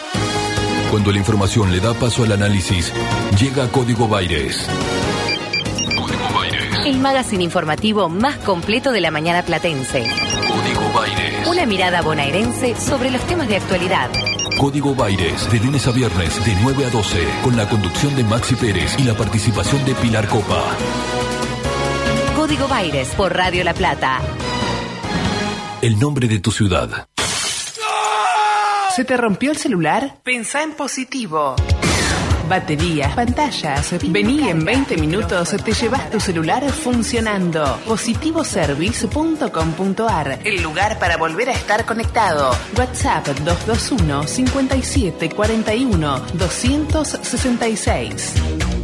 [0.96, 2.94] Cuando la información le da paso al análisis,
[3.38, 4.66] llega Código Baires.
[6.86, 10.06] El magazine informativo más completo de la mañana platense.
[10.48, 11.48] Código Baires.
[11.50, 14.10] Una mirada bonaerense sobre los temas de actualidad.
[14.58, 18.56] Código Baires, de lunes a viernes, de 9 a 12, con la conducción de Maxi
[18.56, 20.64] Pérez y la participación de Pilar Copa.
[22.38, 24.22] Código Baires por Radio La Plata.
[25.82, 27.10] El nombre de tu ciudad.
[28.96, 30.20] ¿Se te rompió el celular?
[30.24, 31.58] Pensá en positivo.
[32.48, 33.94] Baterías, pantallas.
[34.08, 37.78] Vení en 20 minutos, te llevas tu celular funcionando.
[37.86, 42.56] Positivoservice.com.ar, el lugar para volver a estar conectado.
[42.78, 48.75] WhatsApp 221 57 41 266.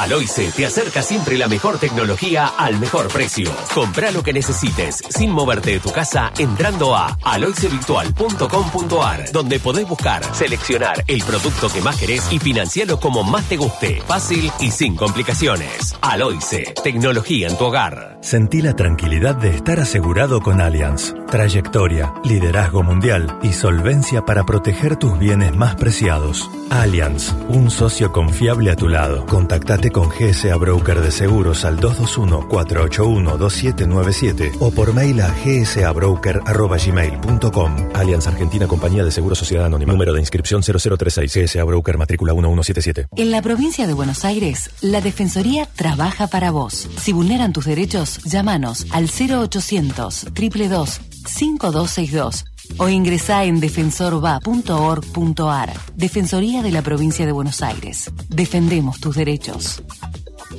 [0.00, 3.54] Aloice te acerca siempre la mejor tecnología al mejor precio.
[3.74, 10.24] Compra lo que necesites sin moverte de tu casa entrando a aloicevirtual.com.ar donde podés buscar,
[10.34, 14.00] seleccionar el producto que más querés y financiarlo como más te guste.
[14.06, 15.94] Fácil y sin complicaciones.
[16.00, 18.19] Aloice, tecnología en tu hogar.
[18.22, 21.14] Sentí la tranquilidad de estar asegurado con Allianz.
[21.30, 26.50] Trayectoria, liderazgo mundial y solvencia para proteger tus bienes más preciados.
[26.68, 29.24] Allianz, un socio confiable a tu lado.
[29.24, 37.76] Contactate con GSA Broker de Seguros al 221-481-2797 o por mail a gsabroker.gmail.com.
[37.94, 39.92] Allianz Argentina Compañía de Seguros Sociedad Anónima.
[39.92, 43.06] Número de inscripción 0036 GSA Broker matrícula 1177.
[43.16, 46.86] En la provincia de Buenos Aires, la Defensoría trabaja para vos.
[46.98, 52.44] Si vulneran tus derechos, llámanos al 0800 222 5262
[52.78, 55.72] o ingresá en defensorva.org.ar.
[55.94, 58.10] Defensoría de la provincia de Buenos Aires.
[58.28, 59.82] Defendemos tus derechos.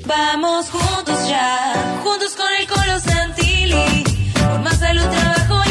[0.06, 4.04] Vamos juntos ya, juntos con el Colo Santilli,
[4.34, 5.71] por más salud, trabajo y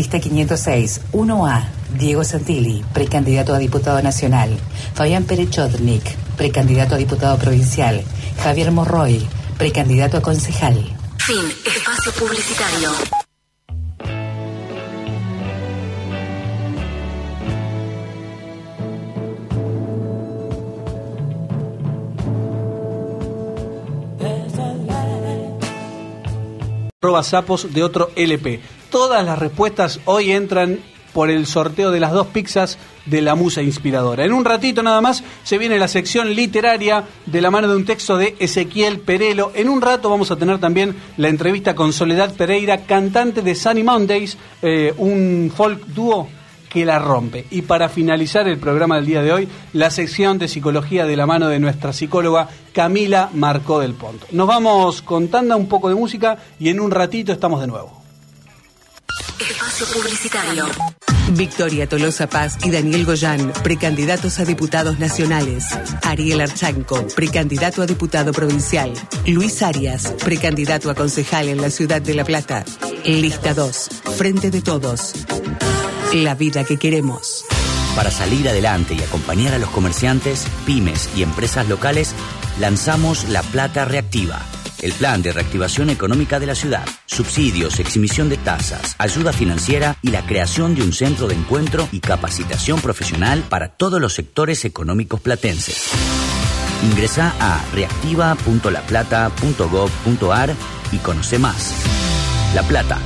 [0.00, 1.68] Lista 506, 1A.
[1.98, 4.48] Diego Santilli, precandidato a diputado nacional.
[4.94, 8.02] Fabián Pérez Chodnik, precandidato a diputado provincial.
[8.42, 9.20] Javier Morroy,
[9.58, 10.80] precandidato a concejal.
[11.18, 11.44] Fin.
[11.66, 12.88] Espacio publicitario.
[27.02, 28.79] arroba sapos de otro LP.
[28.90, 30.80] Todas las respuestas hoy entran
[31.12, 32.76] por el sorteo de las dos pizzas
[33.06, 34.24] de la musa inspiradora.
[34.24, 37.84] En un ratito nada más se viene la sección literaria de la mano de un
[37.84, 39.52] texto de Ezequiel Perelo.
[39.54, 43.84] En un rato vamos a tener también la entrevista con Soledad Pereira, cantante de Sunny
[43.84, 46.28] Mondays, eh, un folk dúo
[46.68, 47.46] que la rompe.
[47.50, 51.26] Y para finalizar el programa del día de hoy, la sección de psicología de la
[51.26, 54.26] mano de nuestra psicóloga Camila Marcó del Ponto.
[54.32, 57.99] Nos vamos contando un poco de música y en un ratito estamos de nuevo.
[59.40, 60.66] Espacio publicitario.
[61.30, 65.64] Victoria Tolosa Paz y Daniel Goyán, precandidatos a diputados nacionales.
[66.02, 68.92] Ariel Archanco, precandidato a diputado provincial.
[69.26, 72.64] Luis Arias, precandidato a concejal en la ciudad de La Plata.
[73.04, 73.88] Lista 2,
[74.18, 75.14] Frente de Todos.
[76.12, 77.44] La vida que queremos.
[77.96, 82.14] Para salir adelante y acompañar a los comerciantes, pymes y empresas locales,
[82.58, 84.44] lanzamos La Plata Reactiva,
[84.82, 90.10] el plan de reactivación económica de la ciudad, subsidios, exhibición de tasas, ayuda financiera y
[90.10, 95.20] la creación de un centro de encuentro y capacitación profesional para todos los sectores económicos
[95.20, 95.90] platenses.
[96.82, 100.54] Ingresa a reactiva.laplata.gov.ar
[100.92, 101.74] y conoce más.
[102.54, 102.98] La Plata,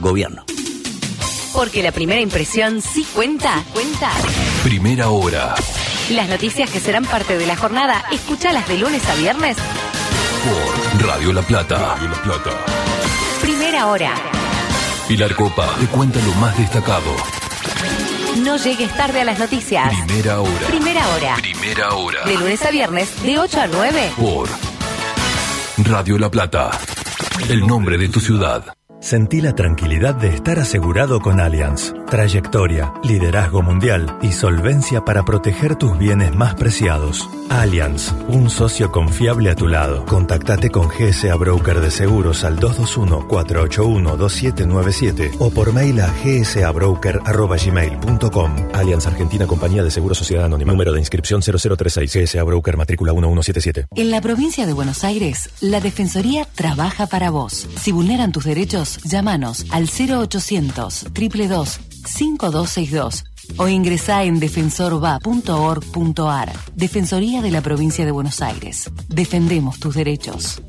[0.00, 0.44] Gobierno.
[1.52, 3.62] Porque la primera impresión sí cuenta.
[3.72, 4.10] Cuenta.
[4.64, 5.54] Primera hora.
[6.10, 9.56] Las noticias que serán parte de la jornada, escúchalas de lunes a viernes.
[10.44, 11.94] Por Radio La Plata.
[11.94, 12.50] Radio La Plata.
[13.40, 14.14] Primera hora.
[15.06, 17.14] Pilar Copa te cuenta lo más destacado.
[18.42, 19.92] No llegues tarde a las noticias.
[20.06, 20.66] Primera hora.
[20.66, 21.34] Primera hora.
[21.36, 22.24] Primera hora.
[22.24, 24.12] De lunes a viernes, de 8 a 9.
[24.16, 24.48] Por
[25.78, 26.70] Radio La Plata.
[27.48, 28.64] El nombre de tu ciudad.
[29.02, 31.92] Sentí la tranquilidad de estar asegurado con Allianz.
[32.08, 37.28] Trayectoria, liderazgo mundial y solvencia para proteger tus bienes más preciados.
[37.50, 40.06] Allianz, un socio confiable a tu lado.
[40.06, 48.56] Contactate con GSA Broker de Seguros al 221-481-2797 o por mail a gsabroker.gmail.com.
[48.72, 50.70] Allianz Argentina Compañía de Seguros Sociedad Anónima.
[50.70, 53.86] Número de inscripción 0036 GSA Broker matrícula 1177.
[53.96, 57.66] En la provincia de Buenos Aires, la Defensoría trabaja para vos.
[57.80, 63.24] Si vulneran tus derechos, llámanos al 0800 222 5262
[63.58, 66.52] o ingresá en defensorva.org.ar.
[66.74, 68.90] Defensoría de la provincia de Buenos Aires.
[69.08, 70.62] Defendemos tus derechos.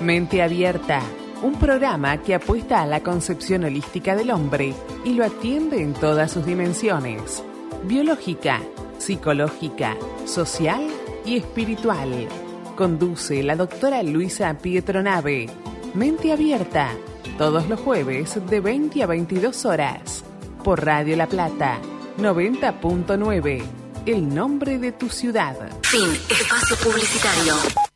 [0.00, 1.02] Mente Abierta,
[1.42, 6.32] un programa que apuesta a la concepción holística del hombre y lo atiende en todas
[6.32, 7.42] sus dimensiones,
[7.84, 8.60] biológica,
[8.98, 9.96] psicológica,
[10.26, 10.86] social
[11.24, 12.28] y espiritual.
[12.76, 15.46] Conduce la doctora Luisa Pietronave.
[15.94, 16.90] Mente Abierta,
[17.38, 20.24] todos los jueves de 20 a 22 horas,
[20.64, 21.78] por Radio La Plata,
[22.18, 23.62] 90.9,
[24.04, 25.56] el nombre de tu ciudad.
[25.82, 26.10] Fin.
[26.28, 27.93] Espacio publicitario.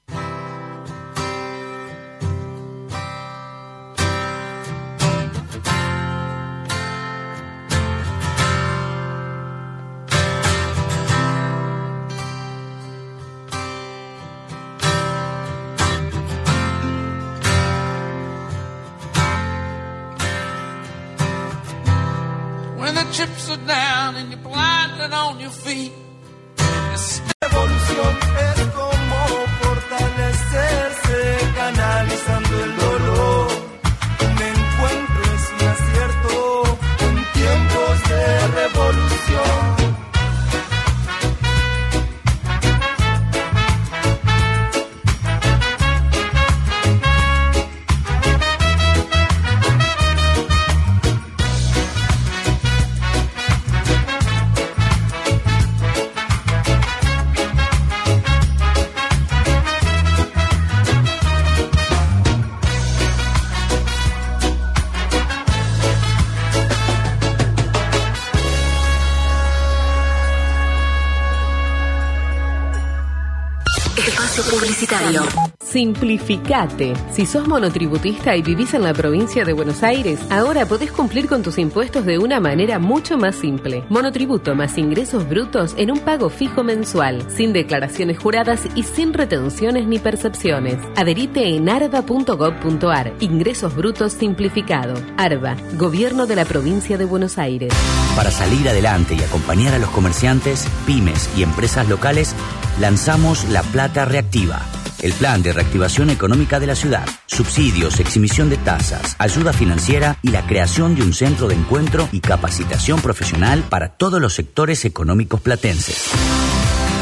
[75.78, 76.94] Simplificate.
[77.12, 81.44] Si sos monotributista y vivís en la provincia de Buenos Aires, ahora podés cumplir con
[81.44, 83.84] tus impuestos de una manera mucho más simple.
[83.88, 89.86] Monotributo más ingresos brutos en un pago fijo mensual, sin declaraciones juradas y sin retenciones
[89.86, 90.78] ni percepciones.
[90.96, 93.12] Adherite en arba.gov.ar.
[93.20, 94.94] Ingresos brutos simplificado.
[95.16, 97.72] ARBA, Gobierno de la provincia de Buenos Aires.
[98.16, 102.34] Para salir adelante y acompañar a los comerciantes, pymes y empresas locales,
[102.80, 104.60] lanzamos La Plata Reactiva,
[105.02, 110.28] el plan de reactivación económica de la ciudad, subsidios, exhibición de tasas, ayuda financiera y
[110.28, 115.40] la creación de un centro de encuentro y capacitación profesional para todos los sectores económicos
[115.40, 116.10] platenses.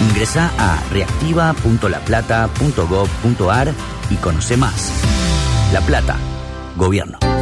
[0.09, 3.73] Ingresa a reactiva.laplata.gov.ar
[4.11, 4.91] y conoce más.
[5.73, 6.17] La Plata,
[6.77, 7.36] Gobierno.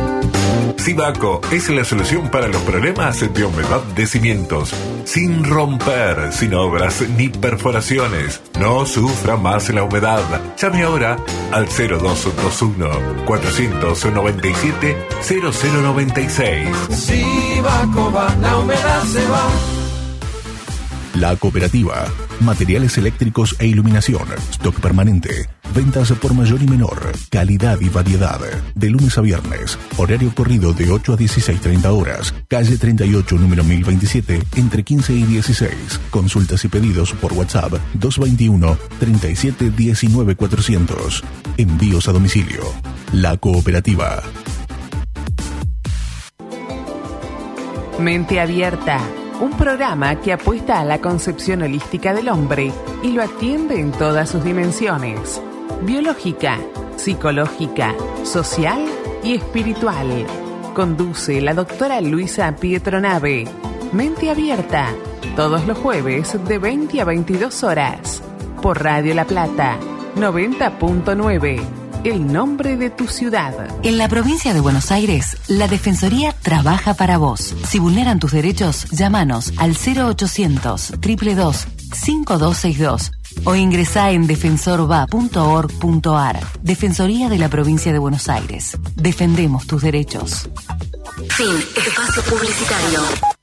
[0.85, 4.75] Sibaco es la solución para los problemas de humedad de cimientos.
[5.05, 8.43] Sin romper, sin obras ni perforaciones.
[8.61, 10.21] No sufra más la humedad.
[10.59, 11.17] Llame ahora
[11.53, 14.97] al 0221 497
[15.27, 16.69] 0096.
[16.91, 19.74] Sibaco va, la humedad se va.
[21.15, 22.07] La cooperativa.
[22.41, 24.27] Materiales eléctricos e iluminación.
[24.51, 25.49] Stock permanente.
[25.73, 27.13] Ventas por mayor y menor.
[27.31, 28.41] Calidad y variedad.
[28.75, 29.79] De lunes a viernes.
[29.97, 32.35] Horario corrido de 8 a 16.30 horas.
[32.49, 36.01] Calle 38, número 1027, entre 15 y 16.
[36.11, 41.23] Consultas y pedidos por WhatsApp 221 37 19 400.
[41.59, 42.65] Envíos a domicilio.
[43.13, 44.21] La cooperativa.
[48.01, 49.01] Mente Abierta,
[49.41, 54.31] un programa que apuesta a la concepción holística del hombre y lo atiende en todas
[54.31, 55.41] sus dimensiones,
[55.83, 56.59] biológica,
[56.97, 58.85] psicológica, social
[59.23, 60.27] y espiritual.
[60.75, 63.47] Conduce la doctora Luisa Pietronave.
[63.93, 64.89] Mente Abierta,
[65.37, 68.23] todos los jueves de 20 a 22 horas,
[68.61, 69.77] por Radio La Plata,
[70.17, 71.84] 90.9.
[72.05, 73.55] El nombre de tu ciudad.
[73.83, 77.57] En la provincia de Buenos Aires, la Defensoría trabaja para vos.
[77.67, 83.13] Si vulneran tus derechos, llámanos al 0800 222 5262
[83.45, 86.41] o ingresá en defensorva.org.ar.
[86.61, 88.77] Defensoría de la provincia de Buenos Aires.
[88.97, 90.51] Defendemos tus derechos.
[91.31, 91.57] Fin.
[91.75, 93.34] Espacio publicitario.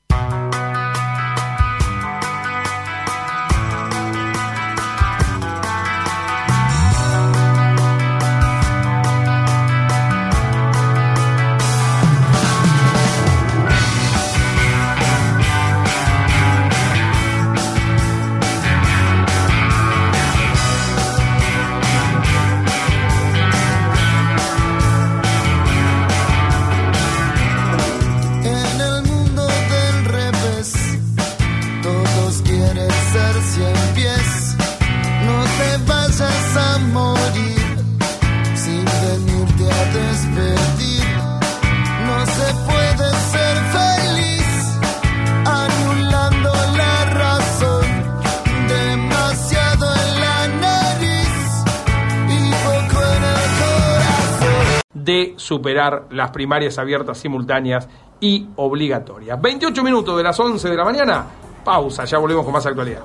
[55.32, 57.88] De superar las primarias abiertas simultáneas
[58.20, 59.40] y obligatorias.
[59.40, 61.26] 28 minutos de las 11 de la mañana.
[61.64, 63.02] Pausa, ya volvemos con más actualidad.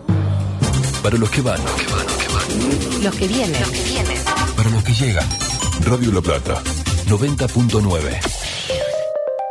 [1.03, 1.59] Para los que van,
[3.03, 3.61] Los que vienen.
[4.55, 5.27] para los que llegan.
[5.85, 6.61] Radio La Plata,
[7.07, 8.19] 90.9.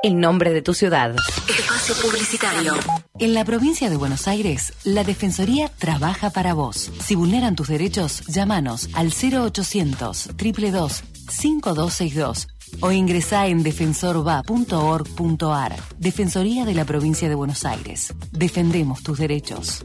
[0.03, 1.15] El nombre de tu ciudad.
[1.49, 2.75] Espacio publicitario.
[3.19, 6.91] En la provincia de Buenos Aires, la Defensoría trabaja para vos.
[7.03, 12.49] Si vulneran tus derechos, llámanos al 0800 222 5262
[12.81, 15.77] o ingresá en defensorva.org.ar.
[15.99, 18.13] Defensoría de la provincia de Buenos Aires.
[18.33, 19.85] Defendemos tus derechos.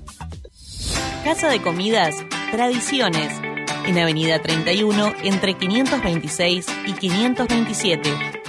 [1.24, 2.16] Casa de Comidas
[2.52, 3.32] Tradiciones,
[3.86, 8.42] en Avenida 31, entre 526 y 527.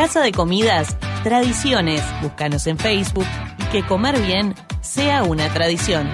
[0.00, 2.02] Casa de Comidas Tradiciones.
[2.22, 3.26] Búscanos en Facebook
[3.58, 6.08] y que comer bien sea una tradición.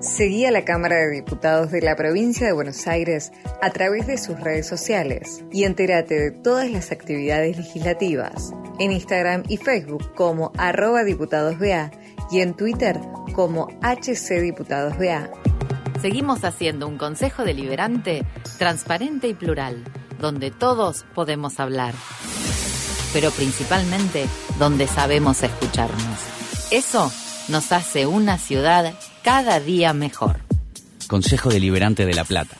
[0.00, 4.16] Seguí a la Cámara de Diputados de la Provincia de Buenos Aires a través de
[4.16, 10.52] sus redes sociales y entérate de todas las actividades legislativas en Instagram y Facebook como
[10.56, 11.90] arroba diputadosBA
[12.30, 12.98] y en Twitter
[13.34, 15.28] como HCDiputadosBA.
[16.00, 18.24] Seguimos haciendo un consejo deliberante
[18.56, 19.84] transparente y plural,
[20.18, 21.92] donde todos podemos hablar,
[23.12, 24.26] pero principalmente
[24.58, 26.18] donde sabemos escucharnos.
[26.70, 27.10] Eso
[27.48, 30.40] nos hace una ciudad cada día mejor.
[31.08, 32.56] Consejo Deliberante de La Plata.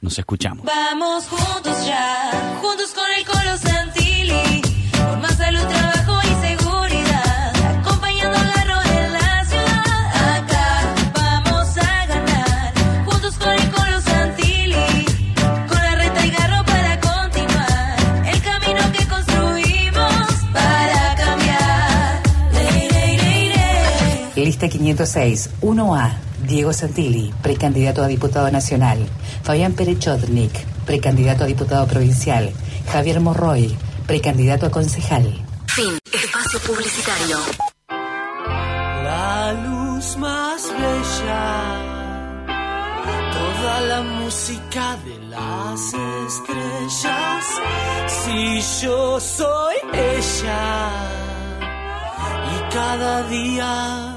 [0.00, 0.66] Nos escuchamos.
[0.66, 3.73] Vamos juntos ya, juntos con el Colo
[24.64, 24.70] ley.
[24.70, 26.12] Lista 506, 1A.
[26.46, 28.98] Diego Santilli, precandidato a diputado nacional.
[29.42, 30.52] Fabián Perechotnik,
[30.84, 32.52] precandidato a diputado provincial.
[32.92, 33.74] Javier Morroy,
[34.06, 35.24] precandidato a concejal.
[35.68, 35.98] Fin.
[36.12, 37.38] Espacio publicitario.
[39.04, 41.76] La luz más bella,
[43.32, 45.94] toda la música de las
[46.26, 47.44] estrellas.
[48.06, 50.90] Si yo soy ella,
[52.52, 54.13] y cada día.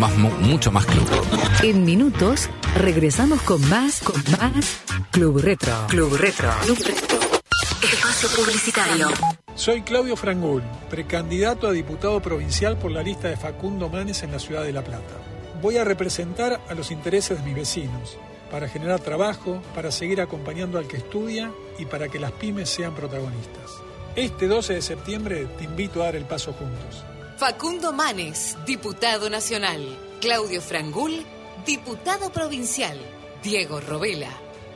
[0.00, 1.06] Más, mucho más club.
[1.62, 5.74] En minutos regresamos con más, con más Club Retro.
[5.88, 6.50] Club Retro.
[6.62, 7.18] Club Retro.
[7.82, 9.08] Espacio publicitario.
[9.54, 14.38] Soy Claudio Frangul, precandidato a diputado provincial por la lista de Facundo Manes en la
[14.38, 15.20] ciudad de La Plata.
[15.60, 18.16] Voy a representar a los intereses de mis vecinos,
[18.50, 22.94] para generar trabajo, para seguir acompañando al que estudia y para que las pymes sean
[22.94, 23.70] protagonistas.
[24.16, 27.04] Este 12 de septiembre te invito a dar el paso juntos.
[27.40, 29.80] Facundo Manes, diputado nacional.
[30.20, 31.24] Claudio Frangul,
[31.64, 32.98] diputado provincial.
[33.42, 34.28] Diego Robela,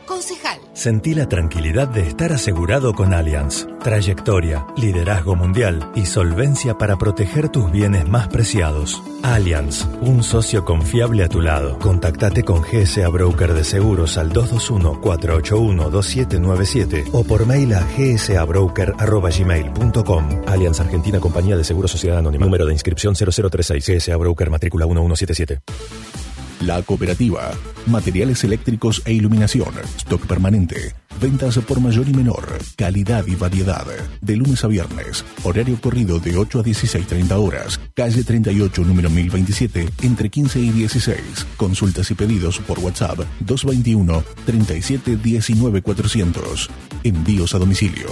[0.06, 0.60] concejal.
[0.72, 3.66] Sentí la tranquilidad de estar asegurado con Allianz.
[3.82, 9.00] Trayectoria, liderazgo mundial y solvencia para proteger tus bienes más preciados.
[9.22, 11.78] Allianz, un socio confiable a tu lado.
[11.78, 20.28] Contactate con GSA Broker de Seguros al 221-481-2797 o por mail a gsabroker.gmail.com.
[20.46, 22.44] Allianz Argentina Compañía de Seguros Sociedad Anónima.
[22.44, 23.86] Número de inscripción 0036.
[23.86, 26.23] GSA Broker matrícula 1177.
[26.60, 27.52] La Cooperativa.
[27.86, 29.74] Materiales eléctricos e iluminación.
[29.98, 30.94] Stock permanente.
[31.20, 32.46] Ventas por mayor y menor.
[32.76, 33.86] Calidad y variedad.
[34.20, 35.24] De lunes a viernes.
[35.42, 37.80] Horario corrido de 8 a 16.30 horas.
[37.94, 41.18] Calle 38, número 1027, entre 15 y 16.
[41.56, 46.70] Consultas y pedidos por WhatsApp 221 37 19 400.
[47.02, 48.08] Envíos a domicilio.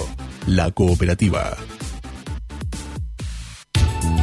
[0.46, 1.56] La Cooperativa.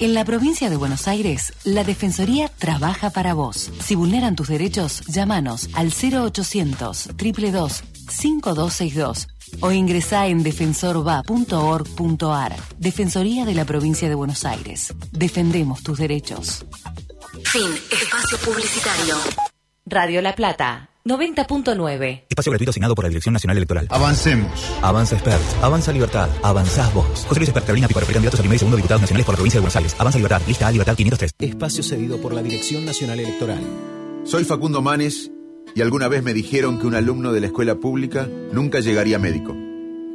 [0.00, 3.70] En la provincia de Buenos Aires, la Defensoría trabaja para vos.
[3.84, 9.28] Si vulneran tus derechos, llámanos al 0800 222 5262
[9.60, 12.56] o ingresá en defensorva.org.ar.
[12.78, 14.94] Defensoría de la provincia de Buenos Aires.
[15.12, 16.64] Defendemos tus derechos.
[17.44, 17.68] Fin.
[17.90, 19.16] Espacio publicitario.
[19.86, 20.90] Radio La Plata.
[21.04, 22.24] 90.9.
[22.28, 23.86] Espacio gratuito asignado por la Dirección Nacional Electoral.
[23.90, 24.50] Avancemos.
[24.82, 25.40] Avanza Expert.
[25.62, 26.28] Avanza Libertad.
[26.42, 27.24] Avanzás vos.
[27.26, 29.58] José Luis Expert, Carolina Píparo, precandidatos a primer y segundo diputados nacionales por la provincia
[29.58, 29.96] de Buenos Aires.
[29.98, 30.42] Avanza Libertad.
[30.46, 31.32] Lista A, Libertad 503.
[31.38, 33.62] Espacio cedido por la Dirección Nacional Electoral.
[34.24, 35.30] Soy Facundo Manes
[35.74, 39.56] y alguna vez me dijeron que un alumno de la escuela pública nunca llegaría médico.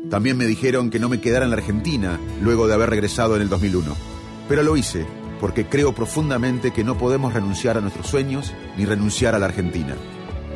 [0.10, 3.41] También me dijeron que no me quedara en la Argentina luego de haber regresado en
[3.41, 3.95] el 2001.
[4.48, 5.06] Pero lo hice
[5.40, 9.95] porque creo profundamente que no podemos renunciar a nuestros sueños ni renunciar a la Argentina.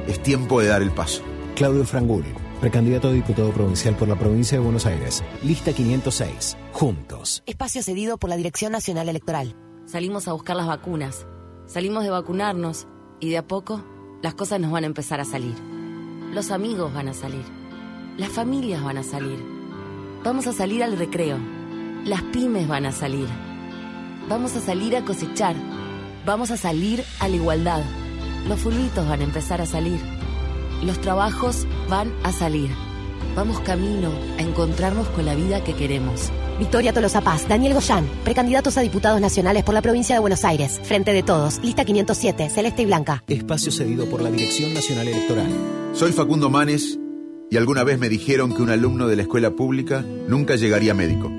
[0.07, 1.23] Es tiempo de dar el paso.
[1.55, 2.26] Claudio Frangul,
[2.61, 5.23] precandidato a diputado provincial por la provincia de Buenos Aires.
[5.43, 6.57] Lista 506.
[6.71, 7.43] Juntos.
[7.45, 9.55] Espacio cedido por la Dirección Nacional Electoral.
[9.85, 11.26] Salimos a buscar las vacunas.
[11.65, 12.88] Salimos de vacunarnos
[13.19, 13.84] y de a poco
[14.22, 15.56] las cosas nos van a empezar a salir.
[16.34, 17.46] Los amigos van a salir.
[18.18, 19.41] Las familias van a salir.
[20.24, 21.38] Vamos a salir al recreo.
[22.04, 23.28] Las pymes van a salir.
[24.28, 25.56] Vamos a salir a cosechar.
[26.26, 27.82] Vamos a salir a la igualdad.
[28.48, 30.00] Los fulbitos van a empezar a salir.
[30.84, 32.70] Los trabajos van a salir.
[33.36, 36.30] Vamos camino a encontrarnos con la vida que queremos.
[36.60, 40.81] Victoria Tolosa Paz, Daniel Goyán, precandidatos a diputados nacionales por la provincia de Buenos Aires.
[40.84, 43.23] Frente de todos, lista 507, celeste y blanca.
[43.27, 45.48] Espacio cedido por la Dirección Nacional Electoral.
[45.94, 46.99] Soy Facundo Manes
[47.49, 51.31] y alguna vez me dijeron que un alumno de la escuela pública nunca llegaría médico.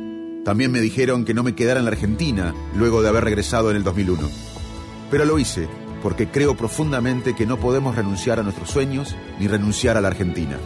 [0.42, 3.76] También me dijeron que no me quedara en la Argentina luego de haber regresado en
[3.76, 4.26] el 2001.
[5.10, 5.68] Pero lo hice
[6.02, 10.58] porque creo profundamente que no podemos renunciar a nuestros sueños ni renunciar a la Argentina.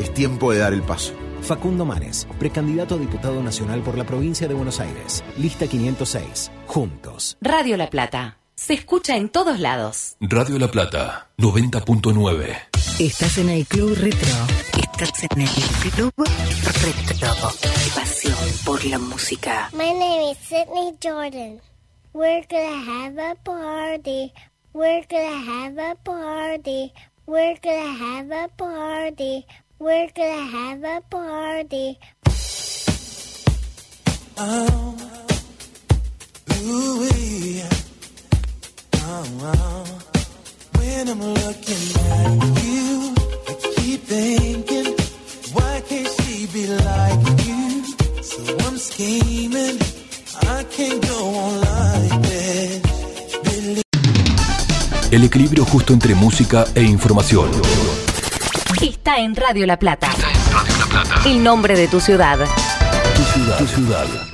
[0.00, 1.14] Es tiempo de dar el paso.
[1.44, 5.22] Facundo Manes, precandidato a diputado nacional por la provincia de Buenos Aires.
[5.36, 6.50] Lista 506.
[6.66, 7.36] Juntos.
[7.40, 8.38] Radio La Plata.
[8.54, 10.16] Se escucha en todos lados.
[10.20, 12.56] Radio La Plata, 90.9.
[12.98, 14.28] Estás en el Club Retro.
[14.80, 15.48] Estás en el
[15.94, 17.32] Club Retro.
[17.94, 18.34] Pasión
[18.64, 19.68] por la música.
[19.72, 21.60] My name is Sydney Jordan.
[22.12, 24.32] We're gonna have a party.
[24.72, 26.92] We're gonna have a party.
[27.26, 29.44] We're gonna have a party.
[29.78, 31.98] We're gonna have a party.
[34.38, 34.96] Oh,
[36.62, 37.62] ooh-wee.
[38.96, 39.84] Oh, oh.
[40.78, 43.14] When I'm looking at you,
[43.48, 44.94] I keep thinking,
[45.52, 47.84] why can't she be like you?
[48.22, 49.78] So I'm scheming,
[50.42, 52.82] I can't go on like this.
[55.10, 57.50] El equilibrio justo entre música e información.
[58.84, 60.10] Está en Radio La Plata.
[61.24, 62.38] El nombre de tu ciudad.
[63.16, 63.56] Tu ciudad.
[63.56, 64.33] Tu ciudad.